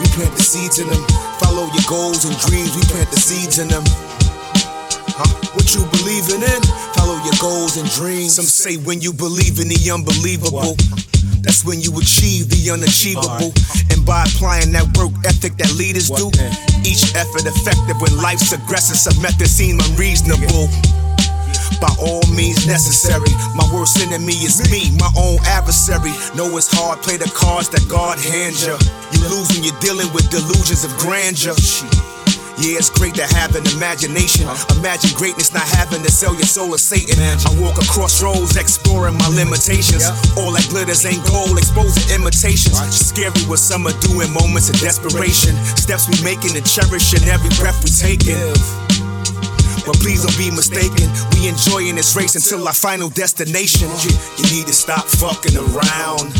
[0.00, 1.02] We plant the seeds in them.
[1.38, 3.84] Follow your goals and dreams, we plant the seeds in them.
[5.14, 5.30] Huh?
[5.54, 6.62] What you believing in?
[6.98, 8.34] Follow your goals and dreams.
[8.34, 10.74] Some say when you believe in the unbelievable.
[11.44, 13.52] That's when you achieve the unachievable.
[13.92, 16.32] And by applying that work ethic that leaders do,
[16.82, 20.72] each effort effective when life's aggressive, some methods seem unreasonable.
[21.80, 23.32] By all means necessary.
[23.54, 26.14] My worst enemy is me, my own adversary.
[26.34, 28.76] Know it's hard, play the cards that God hands you.
[29.12, 31.54] You lose when you're dealing with delusions of grandeur.
[32.54, 34.46] Yeah, it's great to have an imagination.
[34.78, 37.18] Imagine greatness not having to sell your soul to Satan.
[37.18, 40.06] I walk across roads, exploring my limitations.
[40.38, 42.78] All that glitters ain't gold, exposing imitations.
[42.94, 45.58] Scary what some are doing, moments of desperation.
[45.74, 48.38] Steps we making and cherishing every breath we taking.
[49.86, 51.08] But please don't be mistaken.
[51.36, 53.88] We enjoying this race until our final destination.
[54.02, 56.32] You, you need to stop fucking around.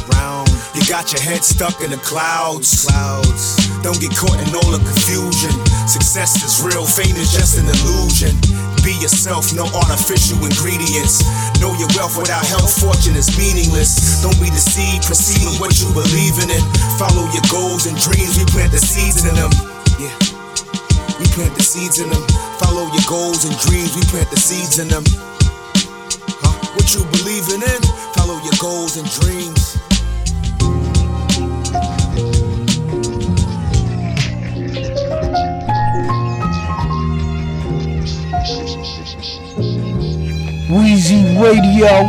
[0.74, 2.84] You got your head stuck in the clouds.
[2.84, 3.56] Clouds.
[3.86, 5.54] Don't get caught in all the confusion.
[5.86, 8.34] Success is real, fame is just an illusion.
[8.82, 11.22] Be yourself, no artificial ingredients.
[11.62, 14.20] Know your wealth without health, fortune is meaningless.
[14.20, 16.64] Don't be deceived, proceed with what you believe in it.
[16.98, 19.52] Follow your goals and dreams, we plant the seeds in them.
[20.02, 20.33] Yeah.
[21.18, 22.22] We plant the seeds in them.
[22.58, 25.04] Follow your goals and dreams, we plant the seeds in them.
[26.42, 26.58] Huh?
[26.74, 27.82] What you believing in?
[28.14, 29.78] Follow your goals and dreams.
[40.68, 42.02] Weezy Radio.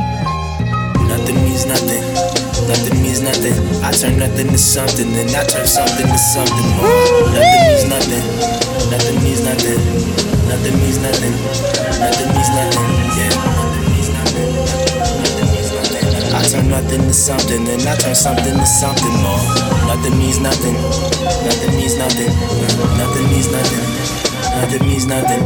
[1.08, 2.25] Nothing means nothing.
[2.68, 3.54] Nothing means nothing.
[3.84, 6.90] I turn nothing to something, then I turn something to something more.
[7.32, 8.26] Nothing means nothing.
[8.90, 9.80] Nothing means nothing.
[10.50, 11.34] Nothing means nothing.
[12.02, 12.86] Nothing means nothing.
[13.18, 13.56] Yeah.
[16.36, 19.40] I turn nothing to something, then I turn something to something more.
[19.88, 20.74] Nothing means nothing.
[21.46, 22.30] Nothing means nothing.
[22.98, 23.84] Nothing means nothing.
[24.58, 25.44] Nothing means nothing.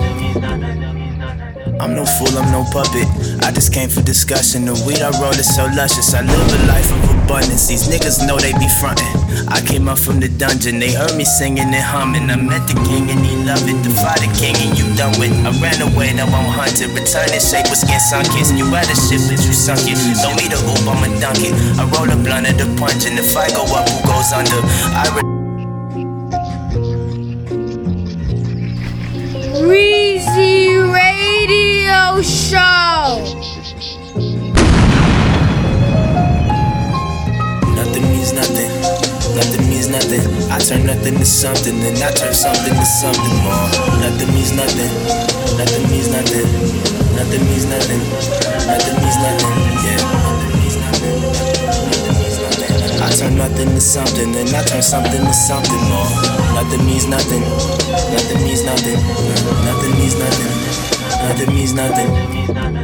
[1.80, 3.08] I'm no fool, I'm no puppet.
[3.46, 4.66] I just came for discussion.
[4.66, 6.14] The weed I roll is so luscious.
[6.14, 7.68] I live a life of abundance.
[7.68, 9.06] These niggas know they be frontin'.
[9.48, 12.30] I came up from the dungeon, they heard me singing and humming.
[12.30, 13.78] I met the king and he loved it.
[13.86, 15.32] Defy the king and you done with.
[15.46, 16.90] I ran away, now I'm hunted.
[16.98, 18.50] Return in shape with skin sunk kiss.
[18.52, 19.98] You a ship, but you sunk it.
[20.26, 21.54] Don't me the oop, I'ma dunk it.
[21.78, 24.60] I roll a blunt of the punch, and if I go up, who goes under?
[24.98, 25.38] I re-
[29.70, 33.59] Weezy Radio Show.
[38.34, 39.36] Means nothing.
[39.36, 40.22] Nothing means nothing.
[40.52, 43.70] I turn nothing to something, then I turn something to something more.
[44.02, 44.92] Nothing means nothing.
[45.58, 46.46] Nothing means nothing.
[47.16, 48.02] Nothing means nothing.
[48.70, 49.56] Nothing means nothing.
[49.86, 50.02] Yeah.
[50.30, 51.16] Nothing means nothing.
[51.90, 53.02] Nothing means nothing.
[53.02, 56.10] I turn nothing to something, then I turn something to something more.
[56.54, 57.42] Nothing means nothing.
[57.42, 59.00] Nothing means nothing.
[59.66, 60.52] Nothing means nothing.
[61.26, 62.79] Nothing means nothing.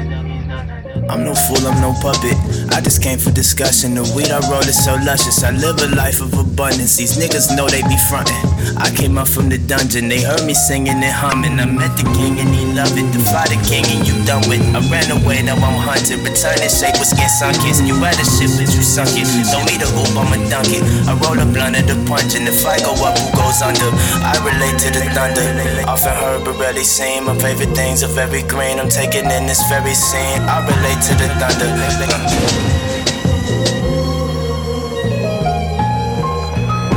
[1.09, 2.35] I'm no fool, I'm no puppet.
[2.73, 3.93] I just came for discussion.
[3.95, 5.43] The weed I roll is so luscious.
[5.43, 6.97] I live a life of abundance.
[6.97, 8.35] These niggas know they be frontin'.
[8.81, 11.61] I came up from the dungeon, they heard me singing and humming.
[11.61, 13.05] I met the king and he loved it.
[13.13, 14.59] Defy the king and you done with.
[14.73, 16.25] I ran away, now I'm hunted.
[16.25, 17.79] Return in shape with skin sunk kiss.
[17.85, 19.29] You had a ship, but you sunk it.
[19.53, 20.81] Don't me the oop, I'ma dunk it.
[21.05, 23.89] I roll a blunt of the punch, and if I go up, who goes under?
[24.25, 25.45] I relate to the thunder.
[25.85, 27.29] Often heard, but rarely seen.
[27.29, 28.81] My favorite things are very green.
[28.81, 30.41] I'm taking in this very scene.
[30.49, 31.69] I relate to the thunder.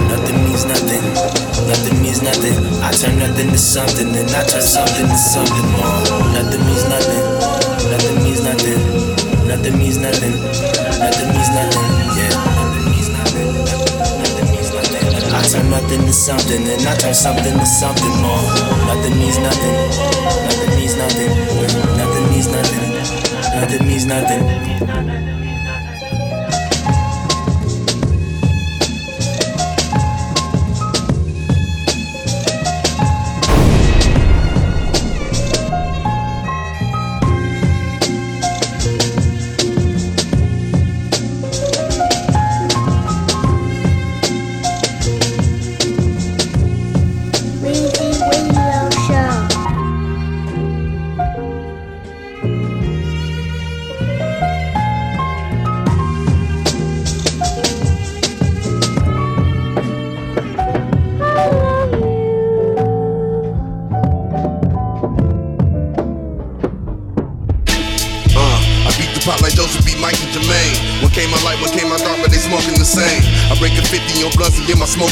[0.08, 1.04] Nothing means nothing.
[1.66, 2.56] Nothing means nothing.
[2.82, 6.02] I turn nothing to something, then I turn something to something more.
[6.32, 7.24] Nothing means nothing.
[7.90, 8.80] Nothing means nothing.
[9.48, 10.34] Nothing means nothing.
[11.02, 11.86] Nothing means nothing.
[12.18, 12.58] Yeah.
[15.34, 18.42] I turn nothing to something, then I turn something to something more.
[18.86, 19.74] Nothing means nothing.
[20.46, 21.47] Nothing means nothing.
[23.60, 25.17] Nothing means nothing.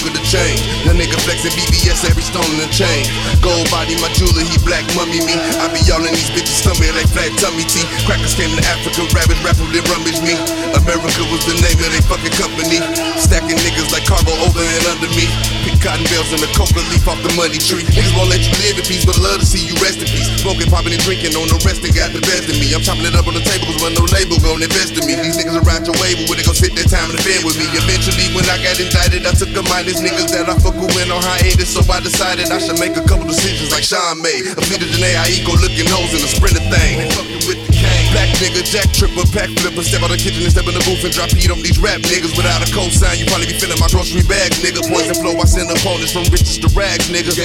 [0.06, 0.56] Smoker the chain.
[0.86, 3.06] The nigga flexing BBS every stone in the chain.
[3.42, 5.34] Gold body, my jeweler, he black mummy me.
[5.58, 7.84] I be y'all in these bitches' stomach like flat tummy tea.
[8.06, 10.38] Crackers came to Africa, rabbit rapper, they rummage me.
[10.74, 12.78] America was the name of they fucking company.
[13.18, 15.26] Stacking niggas like cargo over and under me.
[15.66, 17.82] Pick cotton bells and the coca leaf off the money tree.
[17.82, 20.30] Niggas won't let you live in peace, but love to see you rest in peace.
[20.42, 22.70] Smoking, popping, and drinking on the rest and got the best of me.
[22.70, 25.18] I'm chopping it up on the table, cause when no label gon' invest in me.
[25.18, 27.42] These niggas around your way, but when they gon' sit their time in the bed
[27.42, 27.66] with me.
[27.74, 31.10] Eventually, when I got indicted, I took a minus niggas that I fuck with went
[31.10, 31.74] on hiatus.
[31.74, 34.46] So I decided I should make a couple decisions like Sean made.
[34.52, 37.08] A Peter Janae, I eco looking hoes in a sprinter thing.
[37.12, 37.95] Fucking with the cane.
[38.16, 39.84] Black nigga, jack tripper, pack flipper.
[39.84, 42.00] Step out the kitchen and step in the booth and drop heat on these rap
[42.08, 42.32] niggas.
[42.32, 44.80] Without a cosign, you probably be filling my grocery bags, nigga.
[44.88, 47.36] Poison flow, I send opponents from riches to rags, nigga.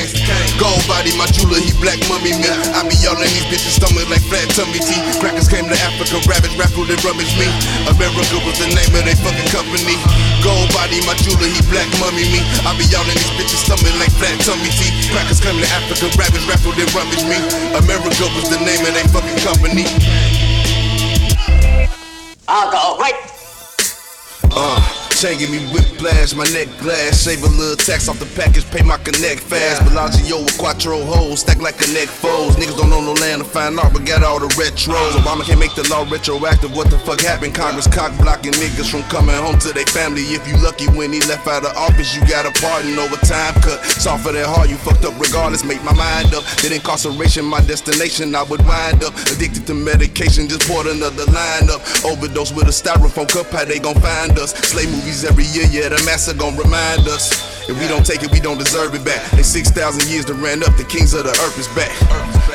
[0.55, 2.47] Gold body, my jeweler, he black mummy me.
[2.71, 4.95] I be all in these bitches' stomach like flat tummy tea.
[5.19, 7.51] Crackers came to Africa, rabbit raffled and rummaged me.
[7.91, 9.99] America was the name of they fucking company.
[10.39, 12.39] Gold body, my jeweler, he black mummy me.
[12.63, 14.87] I be all in these bitches' stomach like flat tummy tea.
[15.11, 17.43] Crackers come to Africa, rabbit raffled and rummaged me.
[17.75, 19.83] America was the name of they fucking company.
[22.51, 23.15] Alcohol, right?
[24.51, 27.21] Uh, chain give me whiplash, my neck glass.
[27.21, 29.85] Save a little tax off the package, pay my connect fast.
[29.85, 32.57] Bellagio with quattro holes, stack like a connect foes.
[32.57, 35.13] Niggas don't know no land to find art, but got all the retros.
[35.21, 36.73] Obama can't make the law retroactive.
[36.75, 37.53] What the fuck happened?
[37.53, 40.25] Congress cock blocking niggas from coming home to their family.
[40.33, 43.53] If you lucky when he left out of office, you got a pardon over time
[43.61, 43.77] cut.
[44.01, 45.63] Soft for that hard, you fucked up regardless.
[45.63, 46.41] Make my mind up.
[46.65, 49.13] Then incarceration, my destination, I would wind up.
[49.29, 51.85] Addicted to medication, just poured another line up.
[52.01, 54.57] Overdose with a styrofoam cup, how they gon' find us?
[54.65, 54.89] Slay
[55.23, 57.51] every year, yeah, the master gon' remind us.
[57.69, 59.21] If we don't take it, we don't deserve it back.
[59.31, 61.91] They 6,000 years to ran up, the kings of the earth is back.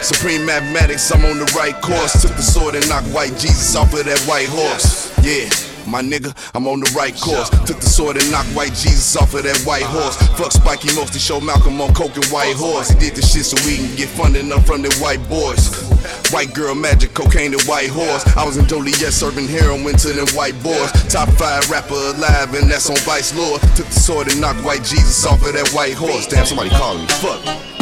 [0.02, 2.20] Supreme mathematics, I'm on the right course.
[2.22, 5.12] Took the sword and knocked white Jesus off of that white horse.
[5.22, 5.75] Yeah.
[5.86, 7.48] My nigga, I'm on the right course.
[7.66, 10.16] Took the sword and knocked white Jesus off of that white horse.
[10.38, 12.90] Fuck Spike Lee mostly show Malcolm on coke and white horse.
[12.90, 15.86] He did this shit so we can get funding up from the white boys.
[16.32, 18.26] White girl magic, cocaine and white horse.
[18.36, 20.90] I was in Joliet serving heroin to them white boys.
[21.08, 23.60] Top five rapper alive, and that's on Vice Lord.
[23.76, 26.26] Took the sword and knocked white Jesus off of that white horse.
[26.26, 27.08] Damn, somebody calling me.
[27.22, 27.75] Fuck.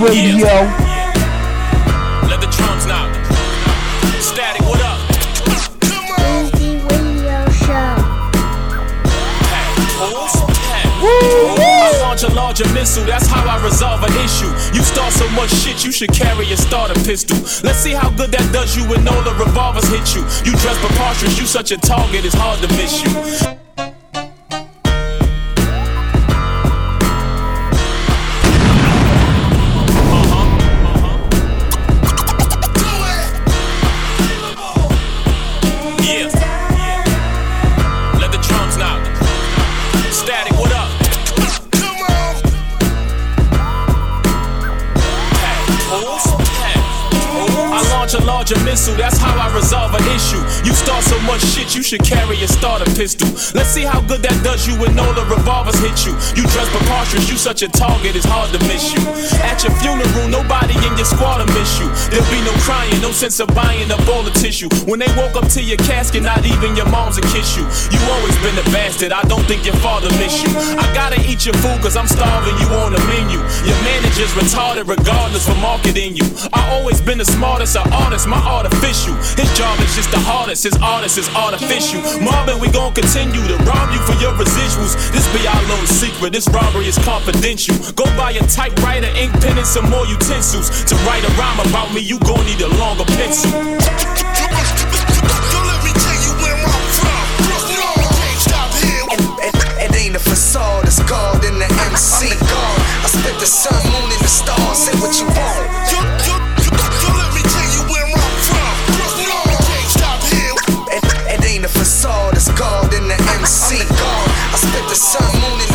[0.00, 0.64] Weezy Radio.
[2.26, 3.12] Let the drums knock.
[4.18, 4.98] Static, what up?
[6.16, 8.00] Weezy Radio Show.
[11.02, 14.48] I launch a larger missile, that's how I resolve an issue.
[14.74, 17.36] You start so much shit, you should carry a starter pistol.
[17.62, 20.22] Let's see how good that does you when all the revolvers hit you.
[20.50, 23.59] You dress preposterous, you such a target, it's hard to miss you.
[51.90, 53.24] Should carry a starter pistol.
[53.56, 56.12] Let's see how good that does you when all the revolvers hit you.
[56.36, 57.24] You dress preposterous.
[57.32, 59.00] You such a target, it's hard to miss you.
[59.40, 61.88] At your funeral, nobody in your squad will miss you.
[62.12, 64.68] There'll be no crying, no sense of buying up all the tissue.
[64.84, 67.64] When they woke up to your casket, not even your moms will kiss you.
[67.88, 70.52] You always been a bastard, I don't think your father miss you.
[70.76, 73.40] I gotta eat your food cause I'm starving you on the menu.
[73.64, 76.28] Your manager's retarded regardless for marketing you.
[76.52, 79.16] I always been the smartest of artists, my artificial.
[79.40, 82.04] His job is just the hardest, his artist is artificial.
[82.20, 84.96] Marvin, we gon' continue to rob you for your residuals.
[85.12, 87.76] This be our little secret, this robbery is confidential.
[87.92, 90.84] Go buy a typewriter, ink pen, and some more utensils.
[90.84, 93.50] To write a rhyme about me, you gon' need a longer pencil.
[99.80, 102.26] It ain't a facade, it's God in the MC.
[102.26, 104.78] I spit the sun, moon, and the stars.
[104.78, 105.39] Say what you want.
[115.00, 115.69] Sun, moon, and.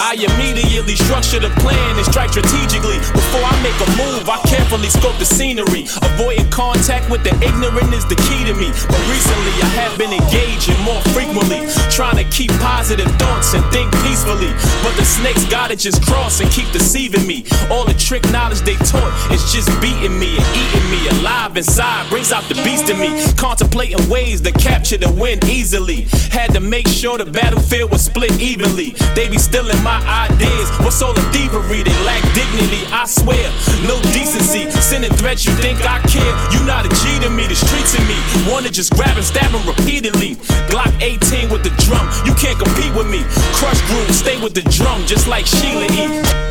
[0.00, 2.96] I immediately structure the plan and strike strategically.
[3.12, 5.84] Before I make a move, I carefully scope the scenery.
[6.00, 8.72] Avoiding contact with the ignorant is the key to me.
[8.88, 13.92] But recently, I have been engaging more frequently, trying to keep positive thoughts and think
[14.00, 14.48] peacefully.
[14.80, 17.44] But the snakes gotta just cross and keep deceiving me.
[17.68, 22.08] All the trick knowledge they taught is just beating me and eating me alive inside.
[22.08, 23.20] Brings out the beast in me.
[23.36, 26.08] Contemplating ways to capture the win easily.
[26.32, 28.96] Had to make sure the battlefield was split evenly.
[29.14, 30.70] They be stealing my ideas.
[30.80, 31.82] What's all the thievery?
[31.82, 33.50] They lack dignity, I swear.
[33.86, 34.70] No decency.
[34.78, 36.32] Sending threats, you think I care?
[36.54, 38.18] You not a G to me, the streets in me.
[38.50, 40.36] Wanna just grab and stab him repeatedly.
[40.70, 43.24] Glock 18 with the drum, you can't compete with me.
[43.58, 46.50] Krush Groove, stay with the drum, just like Sheila E.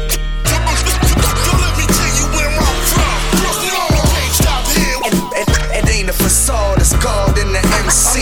[5.39, 8.19] It, it ain't a facade, it's God in the MC.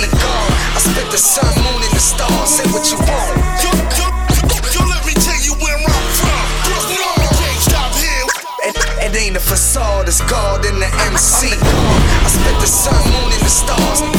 [0.78, 2.50] I spit the sun, moon, and the stars.
[2.50, 3.87] Say what you want.
[10.28, 11.48] God in the MC.
[11.48, 14.17] I spit the sun, moon, and the stars.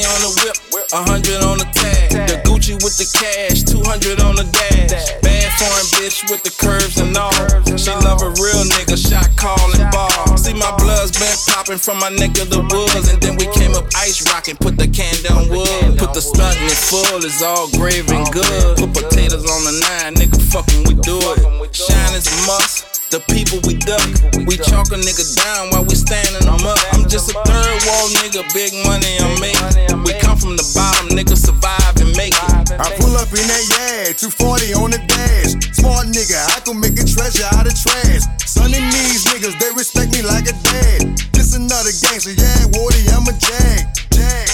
[0.00, 0.56] 250 on the whip,
[0.92, 2.10] 100 on the tag.
[2.28, 4.88] The Gucci with the cash, 200 on the dash.
[5.20, 7.32] Bad foreign bitch with the curves and all.
[7.76, 10.36] She love a real nigga, shot calling ball.
[10.36, 13.74] See my blood's been popping from my neck of the woods, and then we came
[13.74, 15.98] up ice rocking, put the can down wood.
[15.98, 18.78] Put the stunt in it full, it's all grave and good.
[18.78, 21.38] Put potatoes on the nine, nigga, fucking we do it.
[21.74, 22.99] Shine is a must.
[23.10, 24.06] The people we duck,
[24.46, 26.78] we chalk a nigga down while we standing them up.
[26.94, 30.06] I'm just a third wall nigga, big money I'm making.
[30.06, 32.70] We come from the bottom, nigga, survive and make it.
[32.78, 35.58] I pull up in that yard, 240 on the dash.
[35.74, 38.30] Smart nigga, I can make a treasure out of trash.
[38.46, 41.18] Son and these niggas, they respect me like a dad.
[41.34, 43.90] This another gangster, yeah, Woody, I'm a jag.
[44.14, 44.46] Jag.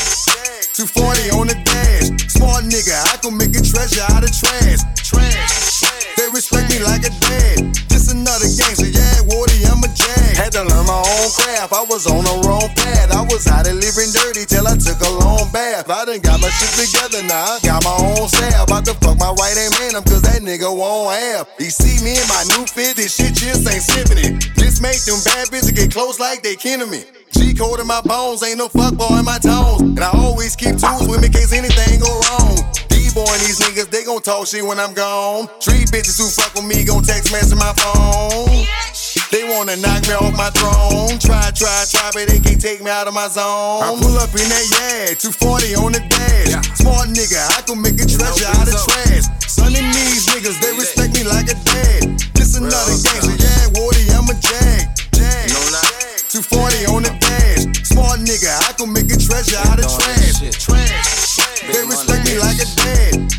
[0.72, 2.08] 240 on the dash.
[2.32, 4.32] Smart nigga, I can make a treasure out of.
[4.32, 4.80] Trash.
[10.56, 11.72] To learn my own craft.
[11.76, 13.12] I was on the wrong path.
[13.12, 15.92] I was out of living dirty till I took a long bath.
[15.92, 17.56] I done got my shit together now.
[17.56, 18.64] I got my own staff.
[18.64, 21.44] About to fuck my right hand man up cause that nigga won't have.
[21.60, 23.84] He see me in my new fit, this shit just ain't
[24.16, 24.48] it.
[24.56, 27.04] Just make them bad bitches get close like they kin to me.
[27.36, 29.84] G code in my bones, ain't no fuck boy in my tones.
[29.84, 32.56] And I always keep tools with me case anything go wrong.
[32.88, 35.52] D-boy and these niggas, they gon' talk shit when I'm gone.
[35.60, 38.64] Street bitches who fuck with me gon' text message my phone.
[39.36, 41.20] They wanna knock me off my throne.
[41.20, 43.84] Try, try, try, but they can't take me out of my zone.
[43.84, 46.56] I pull up in that yeah, 240 on the dash.
[46.80, 49.28] Smart nigga, I can make a treasure out of trash.
[49.44, 52.16] Son and these niggas, they respect me like a dad.
[52.32, 54.88] This another gangster, yeah, Woody, I'm a jag.
[55.12, 55.52] Jag.
[56.32, 57.68] 240 on the dash.
[57.92, 60.40] Smart nigga, I can make a treasure out of trash.
[60.64, 61.44] Trash.
[61.60, 63.35] They respect me like a dad.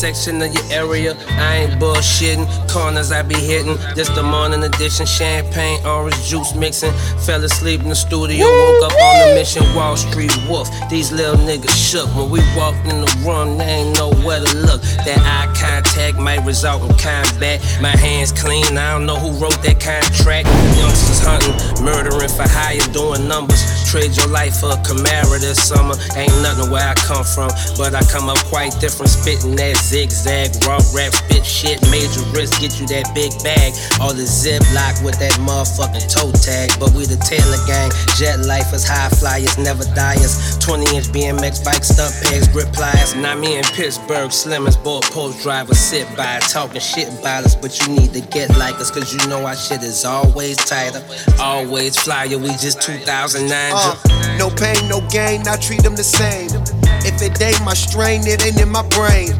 [0.00, 1.14] Section of your area.
[1.36, 2.46] I ain't bullshitting.
[2.72, 3.76] Corners I be hitting.
[3.94, 5.04] Just the morning edition.
[5.04, 6.92] Champagne, orange juice mixing.
[7.26, 8.46] Fell asleep in the studio.
[8.46, 9.62] Woke up on the mission.
[9.74, 10.70] Wall Street Wolf.
[10.88, 12.08] These little niggas shook.
[12.16, 14.80] When we walked in the room, they ain't know where to look.
[15.04, 17.60] That eye contact might result in combat.
[17.82, 18.78] My hands clean.
[18.78, 20.48] I don't know who wrote that contract.
[20.80, 23.60] Youngsters hunting, murdering for hire, doing numbers.
[23.90, 25.98] Trade your life for a Camaro this summer.
[26.14, 29.10] Ain't nothing where I come from, but I come up quite different.
[29.10, 31.82] Spitting that zigzag, raw rap, spit shit.
[31.90, 33.74] Major risk, get you that big bag.
[33.98, 36.70] All the ziplock with that motherfucking toe tag.
[36.78, 37.90] But we the Taylor gang.
[38.14, 40.38] Jet lifers, high flyers, never diers.
[40.62, 43.16] 20 inch BMX bike, stunt pegs, grip pliers.
[43.16, 47.58] Now me in Pittsburgh, slim as ball post driver, sit by talking shit about us.
[47.58, 51.02] But you need to get like us, cause you know our shit is always tighter,
[51.42, 52.38] always flyer.
[52.38, 53.79] We just 2009.
[53.80, 53.96] Uh,
[54.36, 56.52] no pain, no gain, I treat them the same.
[57.00, 59.32] If it ain't my strain, it ain't in my brain.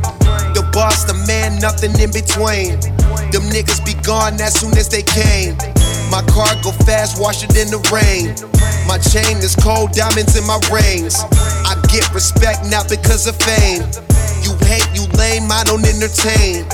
[0.57, 2.81] The boss, the man, nothing in between.
[3.29, 5.61] Them niggas be gone as soon as they came.
[6.09, 8.33] My car go fast, wash it in the rain.
[8.89, 11.21] My chain is cold, diamonds in my rings.
[11.69, 13.85] I get respect not because of fame.
[14.41, 16.65] You hate, you lame, I don't entertain.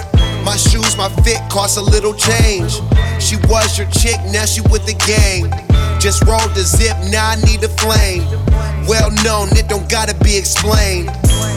[0.47, 2.79] My shoes, my fit cost a little change.
[3.19, 5.51] She was your chick, now she with the gang.
[5.99, 8.23] Just rolled the zip, now I need a flame.
[8.87, 11.07] Well known, it don't gotta be explained.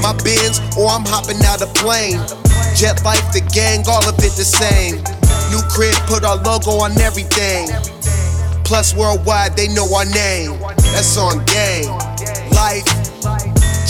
[0.01, 2.17] My Benz, or I'm hopping out a plane.
[2.75, 5.03] Jet life, the gang, all of it the same.
[5.51, 7.69] New crib, put our logo on everything.
[8.63, 10.57] Plus worldwide, they know our name.
[10.95, 11.91] That's on game.
[12.55, 12.85] Life,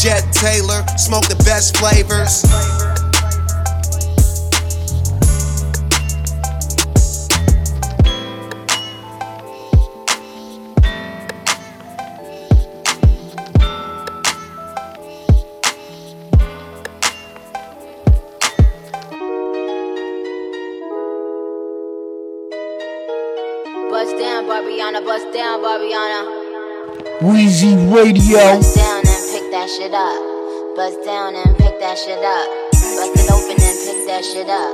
[0.02, 2.44] Jet Taylor, smoke the best flavors.
[27.22, 28.40] Weezy Radio.
[28.40, 30.76] Bust down and pick that shit up.
[30.78, 32.48] Bust down and pick that shit up.
[32.72, 34.72] Bust it open and pick that shit up.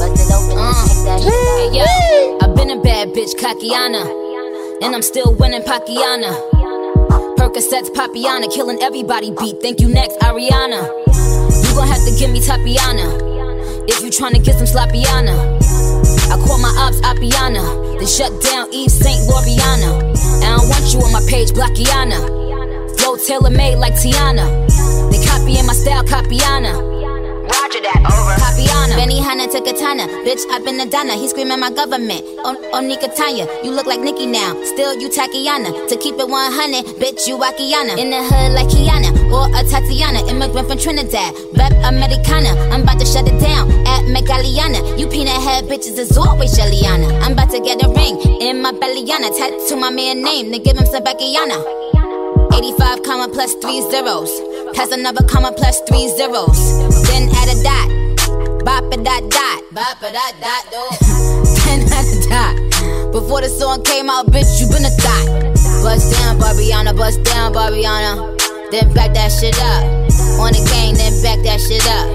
[0.00, 1.52] Bust it open and pick that shit up.
[1.60, 4.08] Hey, yo, I've been a bad bitch, Kakiana.
[4.82, 6.32] And I'm still winning Pakiana.
[7.36, 9.60] Percocets, Papiana, killing everybody beat.
[9.60, 10.88] Thank you next, Ariana.
[11.68, 13.84] You gon' have to give me Tapiana.
[13.86, 15.51] If you tryna get some Slappiana.
[16.32, 17.98] I call my ops Appiana.
[17.98, 19.28] Then shut down Eve St.
[19.28, 20.00] Loriana.
[20.42, 22.18] I don't want you on my page, Blackiana.
[22.98, 24.48] Flow tailor made like Tiana.
[25.10, 26.91] They copying my style, Capiana.
[27.72, 28.36] Roger that, over.
[29.00, 30.04] Benihana to Katana.
[30.28, 31.14] Bitch, I've been a Donna.
[31.14, 32.20] He screaming my government.
[32.44, 33.48] On, on Nikatanya.
[33.64, 34.52] You look like Nicki now.
[34.76, 35.88] Still, you Takiana.
[35.88, 37.96] To keep it 100, bitch, you Wakiana.
[37.96, 39.08] In the hood like Kiana.
[39.32, 40.20] Or a Tatiana.
[40.28, 41.32] Immigrant from Trinidad.
[41.56, 42.52] Rep Americana.
[42.68, 43.70] I'm about to shut it down.
[43.88, 44.98] At Megaliana.
[45.00, 47.24] You peanut head bitches is always Jelliana.
[47.24, 49.32] I'm about to get a ring in my bellyana.
[49.32, 50.50] Tattoo my man name.
[50.50, 52.01] Then give him some Beckyana.
[52.52, 54.30] 85 comma plus three zeros.
[54.74, 56.58] Plus another comma plus three zeros.
[57.08, 57.88] Then add a dot.
[58.64, 59.60] Bop a dot dot.
[59.72, 60.82] Bop a dot dot do.
[61.64, 63.12] then add a dot.
[63.12, 65.26] Before the song came out, bitch, you been a thought.
[65.82, 68.38] Bust down, Barbiana, bust down, Barbiana.
[68.70, 69.84] Then back that shit up.
[70.40, 72.08] On the gang, then back that shit up.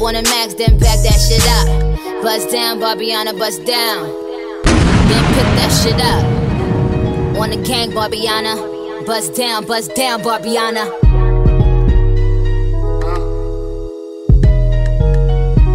[0.00, 2.22] On the max, then back that shit up.
[2.22, 4.08] Bust down, Barbiana, bust down.
[4.64, 7.40] Then pick that shit up.
[7.40, 8.73] On the gang, Barbiana.
[9.06, 10.84] Bust down, bust down, Barbiana.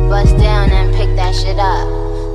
[0.09, 1.88] Bust down and pick that shit up.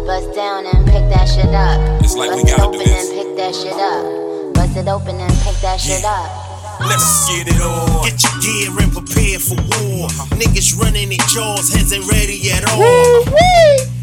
[0.06, 2.02] Bust down and pick that shit up.
[2.02, 3.10] It's like we Bust it gotta do open this.
[3.10, 4.54] and pick that shit up.
[4.54, 6.30] Bust bust it open and pick that shit up.
[6.80, 8.04] Let's get it on.
[8.04, 10.06] Get your gear and prepare for war.
[10.06, 10.36] Uh-huh.
[10.36, 13.93] Niggas running their jaws, heads ain't ready at all.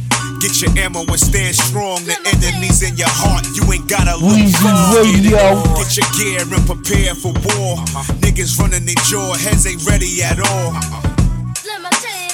[0.42, 2.04] Get your ammo and stand strong.
[2.04, 5.62] The enemies in your heart, you ain't gotta look Weezy far.
[5.78, 7.78] Get your gear and prepare for war.
[8.26, 11.11] Niggas running their jaw, heads ain't ready at all.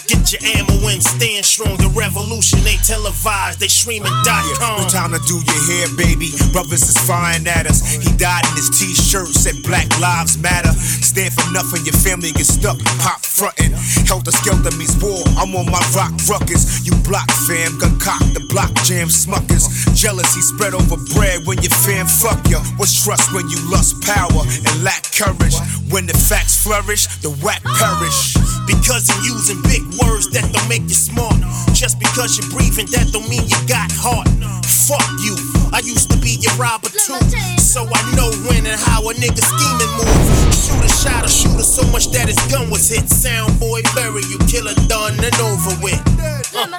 [0.07, 1.75] Get your ammo and stand strong.
[1.77, 4.87] The revolution ain't televised, they streaming dot No com.
[4.87, 6.31] time to do your hair, baby.
[6.51, 7.83] Brothers is firing at us.
[7.83, 10.71] He died in his t-shirt, said Black Lives Matter.
[11.03, 12.79] Stand for nothing, your family get stuck.
[13.03, 13.75] Pop frontin'.
[14.07, 15.19] Helter Skelter means war.
[15.35, 16.87] I'm on my rock ruckus.
[16.87, 19.67] You block fam, concoct the block jam smuckers.
[19.95, 22.63] Jealousy spread over bread when your fam fuck ya.
[22.79, 25.55] What's trust when you lust power and lack courage?
[25.91, 28.35] When the facts flourish, the whack perish.
[28.67, 31.37] Because you're using big words that don't make you smart.
[31.73, 34.27] Just because you're breathing, that don't mean you got heart.
[34.87, 35.35] Fuck you.
[35.73, 37.19] I used to be your robber too.
[37.59, 40.47] So I know when and how a nigga scheming moves.
[40.55, 43.09] Shoot a shot or shoot so much that his gun was hit.
[43.09, 45.99] Sound boy bury you, killer done and over with.
[46.55, 46.71] Uh,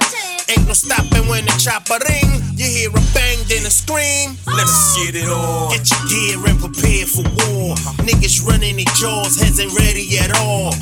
[0.48, 2.42] ain't no stopping when the chopper ring.
[2.56, 4.36] You hear a bang, then a scream.
[4.46, 5.70] Let's get it on.
[5.70, 7.76] Get your gear and prepare for war.
[8.08, 10.74] Niggas running their jaws, heads ain't ready at all.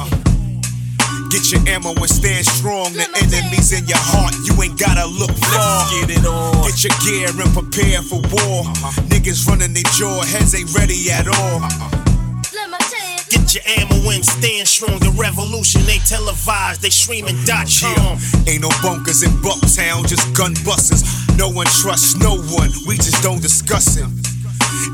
[1.36, 2.96] Get your ammo and stand strong.
[2.96, 5.84] The enemies in your heart, you ain't gotta look far.
[5.92, 6.64] get it on.
[6.64, 8.64] Get your gear and prepare for war.
[8.64, 9.04] Uh-huh.
[9.12, 11.60] Niggas running their jaw, heads ain't ready at all.
[11.60, 11.92] Uh-huh.
[13.28, 14.96] Get your ammo and stand strong.
[14.96, 18.16] The revolution ain't televised, they streaming dot com.
[18.48, 21.04] Ain't no bunkers in Bucktown, just gun busters.
[21.36, 24.08] No one trusts no one, we just don't discuss it.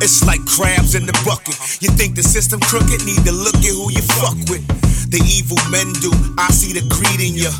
[0.01, 1.57] It's like crabs in the bucket.
[1.83, 3.05] You think the system crooked?
[3.05, 4.65] Need to look at who you fuck with.
[5.11, 6.11] The evil men do.
[6.39, 7.53] I see the greed in ya.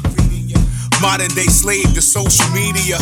[1.03, 2.97] Modern day slave to social media.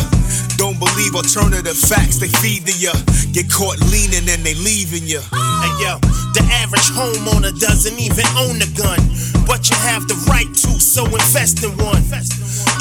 [0.57, 2.93] Don't believe alternative facts, they feed to ya.
[3.31, 5.21] Get caught leaning and they leaving ya.
[5.31, 6.01] Hey yo,
[6.33, 8.97] the average homeowner doesn't even own a gun,
[9.45, 12.01] but you have the right to, so invest in one.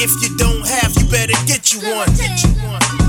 [0.00, 2.99] If you don't have, you better get you one.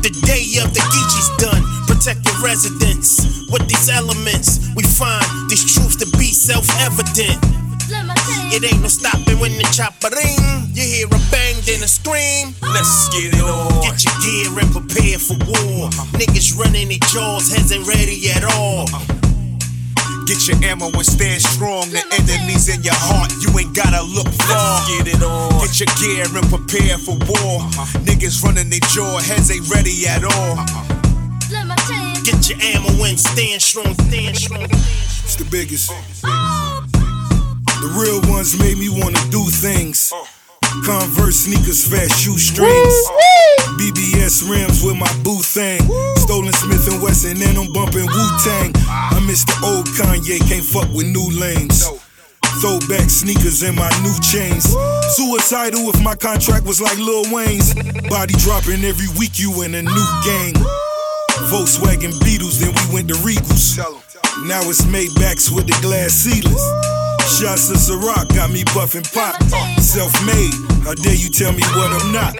[0.00, 1.62] The day of the Geechee's done.
[1.86, 4.58] Protect your residence with these elements.
[4.74, 7.36] We find these truths to be self-evident.
[8.52, 10.72] It ain't no stopping when the chopper ring.
[10.72, 12.54] You hear a bang, then a scream.
[12.62, 13.82] Let's get it on.
[13.84, 15.90] Get your gear and prepare for war.
[16.16, 18.88] Niggas running their jaws, heads ain't ready at all.
[20.26, 21.90] Get your ammo and stand strong.
[21.90, 24.86] The enemies in your heart, you ain't gotta look far.
[24.88, 25.50] get it on.
[25.60, 27.62] Get your gear and prepare for war.
[27.62, 27.98] Uh-huh.
[28.04, 30.58] Niggas running their jaw, heads ain't ready at all.
[30.58, 30.90] Uh-huh.
[32.24, 34.68] Get your ammo and stand strong, stand strong.
[34.70, 35.90] It's the biggest.
[37.80, 40.10] The real ones made me wanna do things.
[40.14, 40.39] Oh.
[40.86, 42.94] Converse sneakers, fat shoestrings.
[43.74, 45.80] BBS rims with my boo thing.
[46.16, 48.72] Stolen Smith and Wesson, and I'm bumping Wu Tang.
[48.86, 51.82] I miss the old Kanye, can't fuck with new lanes.
[52.62, 54.64] Throwback sneakers and my new chains.
[55.16, 57.74] Suicidal if my contract was like Lil Wayne's.
[58.08, 60.54] Body dropping every week, you in a new gang.
[61.50, 63.78] Volkswagen Beetles, then we went to Regals.
[64.46, 66.99] Now it's Maybachs with the glass ceilings.
[67.30, 69.40] Shots of Ciroc got me buffing pop.
[69.80, 70.52] Self made,
[70.84, 72.34] how dare you tell me what I'm not?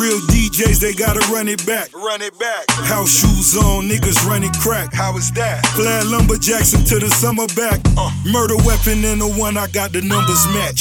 [0.00, 1.94] Real DJs, they gotta run it back.
[1.94, 2.68] Run it back.
[2.90, 4.92] House shoes on, niggas running crack.
[4.92, 5.62] How is that?
[5.76, 7.80] Glad lumberjacks into the summer back.
[7.96, 8.10] Uh.
[8.26, 10.80] Murder weapon and the one I got the numbers match.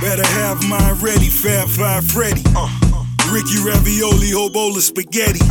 [0.00, 2.42] Better have mine ready, Fab Five Freddy.
[2.56, 3.04] Uh, uh.
[3.30, 5.44] Ricky Ravioli, Hobola Spaghetti.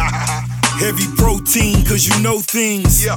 [0.81, 3.05] Heavy protein, cause you know things.
[3.07, 3.13] I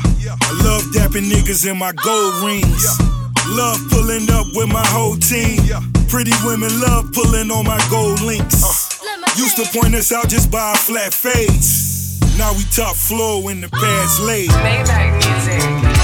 [0.63, 3.16] love dapping niggas in my gold rings.
[3.49, 5.61] Love pulling up with my whole team.
[6.09, 8.99] Pretty women love pulling on my gold links.
[9.37, 12.21] Used to point us out just by a flat face.
[12.39, 14.51] Now we top flow in the past late.
[14.51, 15.96] Maybach music.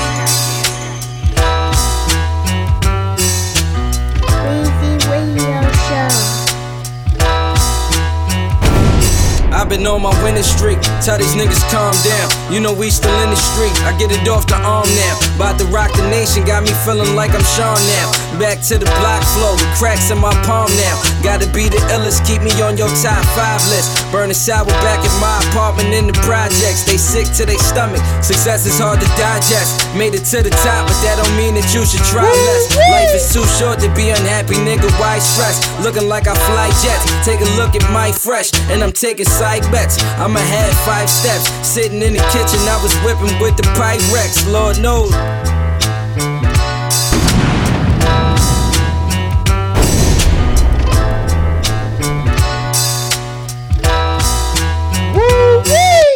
[9.72, 10.76] Been on my winning streak.
[11.00, 12.28] Tell these niggas calm down.
[12.52, 13.72] You know we still in the street.
[13.88, 15.14] I get it off the arm now.
[15.40, 18.12] About to rock the nation, got me feeling like I'm Sean now.
[18.36, 20.96] Back to the block flow with cracks in my palm now.
[21.24, 23.88] Gotta be the illest, keep me on your top five list.
[24.12, 26.84] Burning sour back in my apartment in the projects.
[26.84, 28.04] They sick to their stomach.
[28.20, 29.88] Success is hard to digest.
[29.96, 32.76] Made it to the top, but that don't mean that you should try less.
[32.92, 34.92] Life is too short to be unhappy, nigga.
[35.00, 35.64] Why stress?
[35.80, 37.08] Looking like I fly jets.
[37.24, 40.02] Take a look at my fresh, and I'm taking side bets.
[40.18, 41.48] I'ma have five steps.
[41.66, 44.50] Sitting in the kitchen, I was whipping with the Pyrex.
[44.50, 45.12] Lord knows.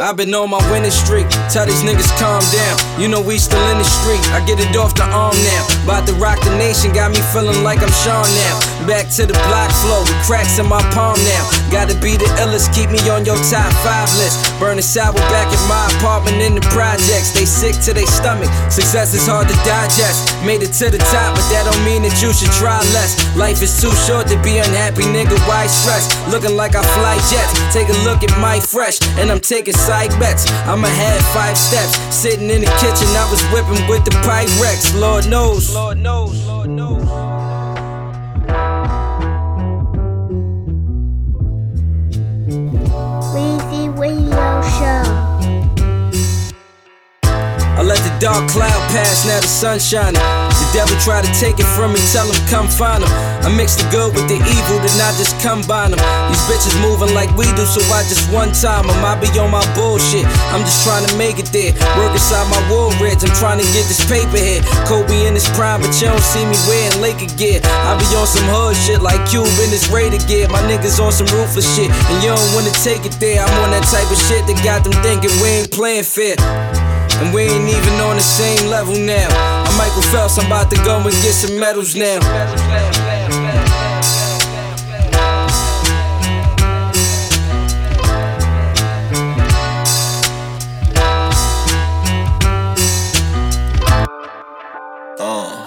[0.07, 1.26] I've been on my winning streak.
[1.50, 2.78] Tell these niggas calm down.
[2.94, 4.22] You know we still in the street.
[4.30, 5.66] I get it off the arm now.
[5.82, 8.86] About to rock the nation, got me feeling like I'm Sean now.
[8.86, 11.42] Back to the block flow, with cracks in my palm now.
[11.74, 14.38] Gotta be the illest, keep me on your top five list.
[14.62, 17.34] Burning sour back at my apartment in the projects.
[17.34, 18.46] They sick to their stomach.
[18.70, 20.30] Success is hard to digest.
[20.46, 23.18] Made it to the top, but that don't mean that you should try less.
[23.34, 25.34] Life is too short to be unhappy, nigga.
[25.50, 26.07] Why stress?
[26.30, 27.59] Looking like I fly jets.
[27.74, 30.51] Take a look at my fresh, and I'm taking side bets.
[30.66, 31.97] I'ma have five steps.
[32.14, 34.99] Sitting in the kitchen, I was whipping with the Pyrex.
[35.01, 35.74] Lord knows.
[35.74, 36.47] Lord knows.
[36.47, 37.03] Lord knows.
[47.78, 50.45] I let the dark cloud pass, now the sun shining.
[50.67, 53.09] The devil try to take it from me, tell him come find him.
[53.47, 56.03] I mix the good with the evil, then I just combine them.
[56.27, 58.99] These bitches moving like we do, so I just one time them.
[59.07, 61.71] I be on my bullshit, I'm just trying to make it there.
[61.95, 64.59] Work inside my wool reds, I'm trying to get this paper here.
[64.91, 67.62] Kobe in his prime, but you don't see me wearing Laker gear.
[67.87, 70.51] I be on some hood shit like Cube in this Raider gear.
[70.51, 73.39] My niggas on some ruthless shit, and you don't wanna take it there.
[73.39, 76.35] I'm on that type of shit that got them thinking we ain't playing fair.
[77.19, 79.29] And we ain't even on the same level now.
[79.67, 82.19] I'm Michael Phelps, I'm about to go and get some medals now.
[95.19, 95.67] Um,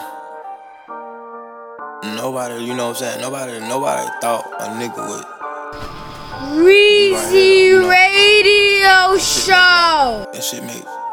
[2.15, 3.21] nobody, you know what I'm saying?
[3.21, 5.25] Nobody, nobody thought a nigga would.
[6.63, 10.25] Weezy Radio Show.
[10.31, 11.08] That shit make, that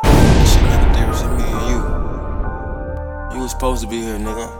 [3.56, 4.52] supposed to be here, nigga.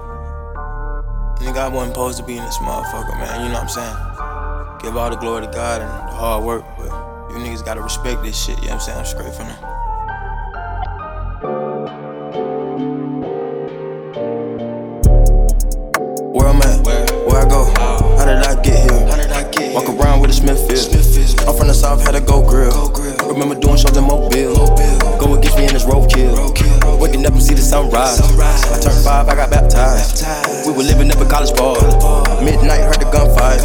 [1.41, 3.45] Nigga, I wasn't supposed to be in this motherfucker, man.
[3.45, 3.97] You know what I'm saying?
[4.81, 6.87] Give all the glory to God and the hard work, but
[7.29, 8.57] you niggas gotta respect this shit.
[8.63, 8.99] You know what I'm saying?
[8.99, 9.61] I'm straight from them.
[16.33, 16.81] Where I'm at,
[17.27, 18.17] where I go, oh.
[18.17, 19.75] how did I get here?
[19.75, 20.89] Walk around with a Smithfield.
[21.47, 22.91] I'm from the south, had a go grill.
[23.29, 24.57] Remember doing shows in Mobile.
[25.21, 26.99] Go against me in this roadkill.
[26.99, 28.26] Waking up and see the sunrise.
[28.65, 30.25] I turned five, I got baptized.
[30.67, 31.77] We were living up a college bar.
[32.43, 33.61] Midnight, heard the gunfire.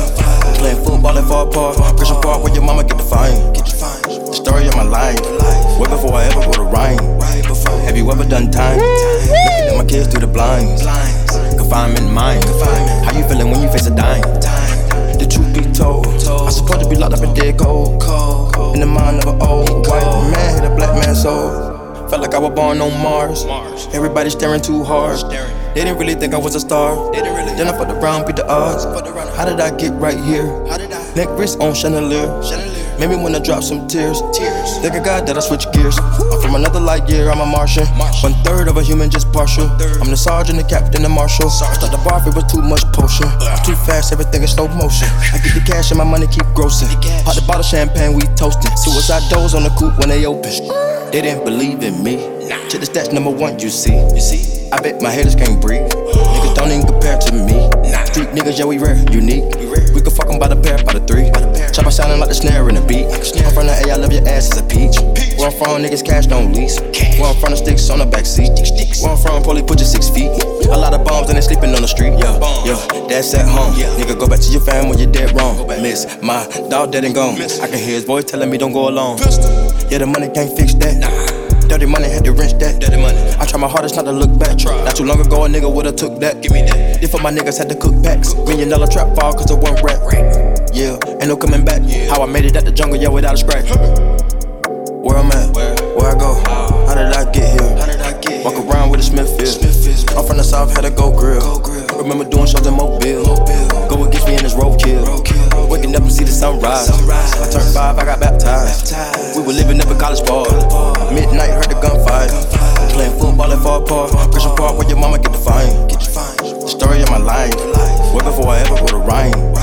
[0.59, 1.77] Playing football at Far Park.
[1.97, 3.53] Christian Park where your mama get the fine.
[3.55, 5.19] The story of my life.
[5.79, 6.99] Way before I ever wrote a rhyme.
[7.85, 8.77] Have you ever done time?
[8.79, 10.83] Looking at my kids through the blinds.
[11.57, 12.43] Confinement mind.
[13.05, 14.21] How you feeling when you face a dime?
[15.17, 18.03] The truth be told, I supposed to be locked up in dead cold.
[18.73, 21.70] In the mind of an old white man, hit a black man's soul.
[22.11, 23.45] Felt like I was born on Mars.
[23.93, 25.17] Everybody staring too hard.
[25.31, 27.09] They didn't really think I was a star.
[27.13, 28.83] they Then I fucked around, beat the odds.
[29.37, 30.43] How did I get right here?
[31.15, 32.27] Neck wrist on chandelier.
[32.99, 34.21] Made me wanna drop some tears.
[34.33, 34.77] tears.
[34.79, 35.97] Thank a God that I switch gears.
[35.97, 37.87] I'm from another light year, I'm a Martian.
[38.21, 39.65] One third of a human, just partial.
[40.01, 41.49] I'm the sergeant, the captain, the marshal.
[41.49, 43.27] Start the bar, it was too much potion.
[43.65, 45.07] Too fast, everything is slow motion.
[45.33, 46.89] I get the cash and my money keep grossing.
[47.25, 48.75] Pop the bottle champagne, we toasting.
[48.77, 50.51] Suicide doors on the coupe when they open.
[51.11, 52.17] They didn't believe in me.
[52.69, 53.95] Check the stats, number one, you see.
[53.95, 54.69] You see?
[54.71, 55.89] I bet my haters can't breathe.
[55.91, 57.67] Niggas don't even compare to me.
[58.05, 59.43] Street niggas, yeah, we rare, unique.
[60.01, 61.29] We can fuck 'em by the pair, by the three.
[61.69, 63.05] Chopper sounding like the snare in the beat.
[63.45, 64.97] I'm from the A, I love your ass as a peach.
[65.37, 66.81] Where I'm from, niggas cash don't lease.
[67.21, 68.49] Where I'm from, the sticks on the back seat.
[68.97, 70.31] Where I'm from, probably put you six feet.
[70.73, 72.17] A lot of bombs and they sleeping on the street.
[72.17, 72.33] Yeah,
[72.65, 73.75] yeah, that's at home.
[73.75, 75.67] Nigga, go back to your fam when you're dead wrong.
[75.67, 77.39] Miss my dog dead and gone.
[77.39, 79.19] I can hear his voice telling me don't go alone.
[79.91, 80.97] Yeah, the money can't fix that.
[81.71, 82.81] Dirty money had to wrench that.
[82.81, 83.17] Dirty money.
[83.39, 84.59] I try my hardest not to look back.
[84.59, 86.41] Not too long ago, a nigga would've took that.
[86.41, 87.01] Give me that.
[87.01, 88.35] If my niggas had to cook packs.
[88.35, 90.03] Million dollar trap fall cause of one rap.
[90.75, 91.81] Yeah, ain't no coming back.
[92.09, 93.69] How I made it out the jungle, yeah, without a scratch.
[94.99, 95.55] Where I'm at,
[95.95, 96.87] where I go, ah.
[96.87, 98.43] how did I get here?
[98.43, 99.63] Walk around with a Smithfield.
[100.17, 101.80] I'm from the south, had a go grill.
[102.01, 103.37] Remember doing shows in Mobile.
[103.85, 105.05] Go against me in this roadkill.
[105.69, 106.89] Waking up and see the sunrise.
[106.89, 108.97] I turned five, I got baptized.
[109.37, 110.49] We were living up a college bar.
[111.13, 112.33] Midnight, heard the gunfire.
[112.97, 114.09] Playing football at Far Park.
[114.31, 115.69] Christian Park where your mama get the fine.
[115.87, 117.53] The story of my life.
[118.17, 119.53] Way before I ever wrote a rhyme.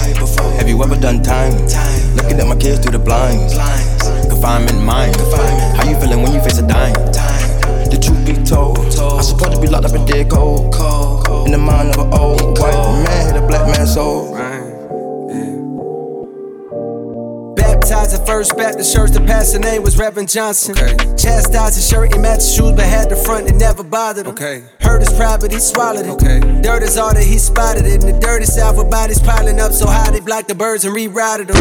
[0.62, 1.58] Have you ever done time?
[2.14, 3.58] Looking at my kids through the blinds.
[4.30, 5.16] Confinement mind.
[5.74, 6.94] How you feeling when you face a dime?
[7.90, 10.74] The truth be told, I supposed to be locked up in dead cold.
[11.46, 14.34] In the mind of an old white man, hit a black man's soul.
[17.56, 20.76] Baptized at First Baptist Church, the pastor name was Reverend Johnson.
[20.78, 20.94] Okay.
[21.16, 24.32] Chastised his shirt and matched shoes, but had the front and never bothered him.
[24.32, 24.62] Okay.
[24.80, 26.10] Hurt his pride, but he swallowed it.
[26.10, 26.40] Okay.
[26.60, 28.04] Dirt is all that he spotted it.
[28.04, 30.94] And the dirty south with bodies piling up so high they blocked the birds and
[30.94, 31.56] rerouted them.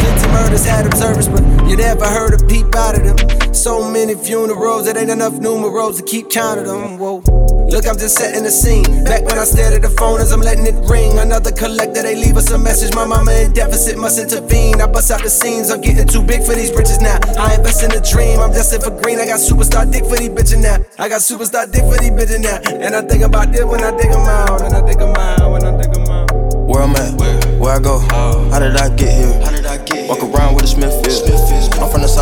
[0.00, 3.54] Plenty murders had observers, but you never heard a peep out of them.
[3.54, 6.98] So many funerals, it ain't enough numerals to keep count of them.
[6.98, 7.22] Whoa.
[7.70, 9.04] Look, I'm just setting the scene.
[9.04, 11.16] Back when I stared at the phone as I'm letting it ring.
[11.20, 12.92] Another collector, they leave us a message.
[12.94, 14.80] My mama in deficit must intervene.
[14.80, 17.20] I bust out the scenes, I'm getting too big for these britches now.
[17.38, 19.20] I invest in a dream, I'm destined for green.
[19.20, 20.82] I got superstar dick for these bitches now.
[20.98, 22.58] I got superstar dick for these bitches now.
[22.82, 24.62] And I think about this when I dig them out.
[24.62, 26.34] And I dig them out, when I dig them out.
[26.66, 27.14] Where I'm at,
[27.58, 28.48] where, I go, oh.
[28.50, 30.08] how did I get here?
[30.08, 31.26] Walk around with a Smithfield.
[31.26, 31.59] The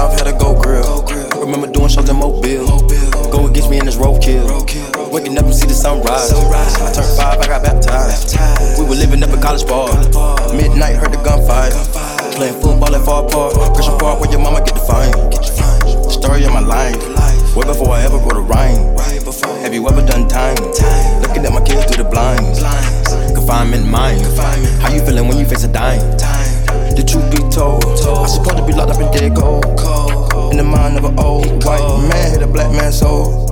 [0.06, 1.02] had a go grill.
[1.42, 2.86] Remember doing shows in Mobile.
[3.34, 4.46] Go against me in this roadkill.
[5.10, 6.30] Waking up and see the sunrise.
[6.30, 8.38] I turned five, I got baptized.
[8.78, 9.90] We were living up in college bar.
[10.54, 11.74] Midnight, heard the gunfire.
[12.36, 13.54] Playing football at Far Park.
[13.74, 15.10] Christian Park, where your mama get the fine.
[15.10, 17.02] The story of my life.
[17.56, 18.94] Way before I ever wrote a rhyme.
[19.62, 20.56] Have you ever done time?
[21.22, 22.62] Looking at my kids through the blinds.
[23.34, 24.22] Confinement mind.
[24.78, 26.37] How you feeling when you face a dime?
[26.96, 29.64] The truth be told, I supposed to be locked up in dead gold.
[30.50, 33.46] In the mind of an old white man, hit a black man's soul.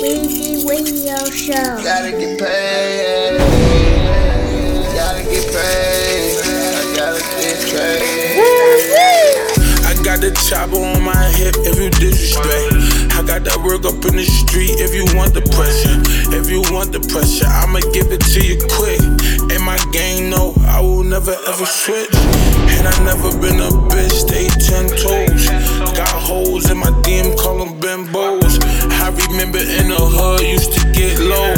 [0.00, 1.82] Weezy Radio Show.
[1.82, 3.33] Gotta get paid.
[10.34, 13.14] Chopper on my hip if you disrespect.
[13.14, 15.96] I got that work up in the street if you want the pressure.
[16.34, 19.00] If you want the pressure, I'ma give it to you quick.
[19.54, 22.10] In my game, no, I will never ever switch.
[22.74, 25.46] And I never been a bitch, stay ten toes.
[25.94, 28.58] Got holes in my DM, call them bimbos.
[29.00, 31.54] I remember in the hood, used to get low.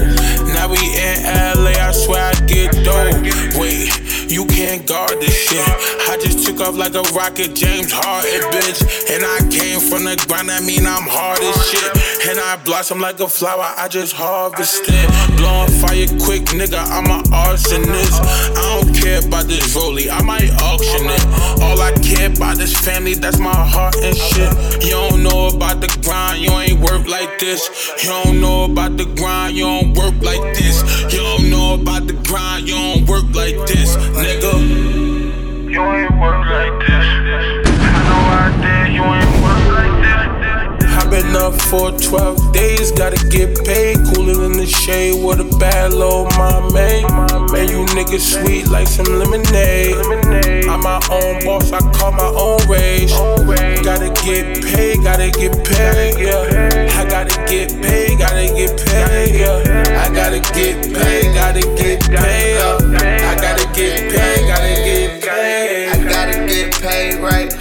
[0.53, 1.25] Now we in
[1.57, 3.17] LA, I swear I get dope.
[3.59, 3.91] Wait,
[4.31, 5.63] you can't guard this shit.
[6.09, 8.81] I just took off like a rocket, James Harden, bitch.
[9.11, 11.91] And I came from the ground, that mean I'm hard as shit.
[12.29, 14.95] And I blossom like a flower, I just harvested.
[15.37, 18.19] Blowing fire quick, nigga, I'm an arsonist.
[18.57, 21.25] I don't care about this rollie, I might auction it.
[21.63, 24.85] All I care about is family, that's my heart and shit.
[24.85, 27.69] You don't know about the grind, you ain't work like this.
[28.03, 30.83] You don't know about the grind, you don't work like this.
[31.13, 34.53] You don't know about the grind, you don't work like this, nigga.
[35.71, 37.07] You ain't work like this.
[37.79, 40.17] I know I did, you ain't work like this.
[40.97, 43.97] I've been up for 12 days, gotta get paid.
[44.15, 47.05] Cooler in the shade with a bad little mommy.
[47.53, 49.95] Man, you niggas sweet like some lemonade.
[50.67, 53.13] I'm my own boss, I call my own race.
[53.85, 56.89] Gotta get paid, gotta get paid, yeah.
[56.99, 60.03] I gotta get paid, gotta get paid, yeah.
[60.03, 63.31] I gotta get paid, gotta get paid, yeah.
[63.31, 65.89] I gotta get paid, gotta get paid.
[65.89, 67.53] I gotta get paid right.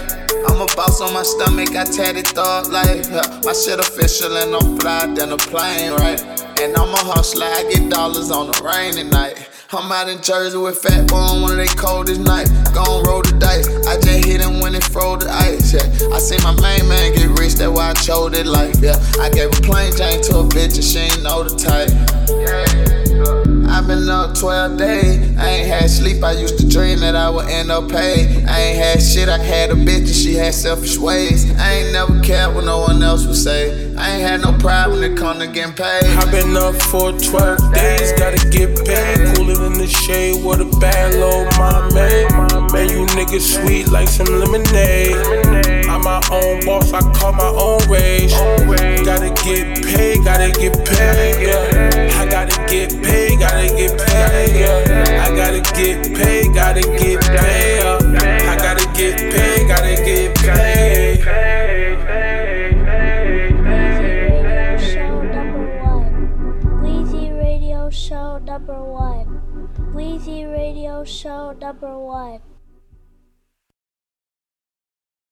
[0.47, 3.07] I'm a boss on my stomach, I tatted thought life.
[3.11, 3.41] Yeah.
[3.43, 6.21] My shit official and I'm fly than a plane, right?
[6.61, 9.49] And I'm a hustler, I get dollars on a rainy night.
[9.73, 12.49] I'm out in Jersey with Fat Boy on one of they coldest nights.
[12.71, 13.67] Gon' roll the dice.
[13.87, 15.73] I just hit him when it froze the ice.
[15.73, 16.15] Yeah.
[16.15, 18.77] I see my main man get rich, that's why I chose it life.
[18.79, 18.95] Yeah.
[19.19, 21.91] I gave a plain Jane to a bitch and she ain't know the type.
[23.75, 25.37] I've been up 12 days.
[25.37, 26.23] I ain't had sleep.
[26.23, 28.45] I used to dream that I would end up paid.
[28.45, 29.27] I ain't had shit.
[29.27, 31.53] I had a bitch and she had selfish ways.
[31.59, 33.93] I ain't never cared what no one else would say.
[33.97, 36.03] I ain't had no problem it come to getting paid.
[36.17, 39.35] I've been up for 12 days, gotta get paid.
[39.35, 41.95] Cooler in the shade with a bad little mommy.
[42.73, 45.15] Man, you niggas sweet like some lemonade.
[45.87, 48.33] I'm my own boss, I call my own race.
[49.05, 52.19] Gotta get paid, gotta get paid, yeah.
[52.19, 55.23] I gotta get paid, gotta get paid, yeah.
[55.23, 58.51] I gotta get paid, gotta get paid, yeah.
[58.51, 61.54] I gotta get paid, gotta get paid.
[70.75, 72.41] Radio Show number one.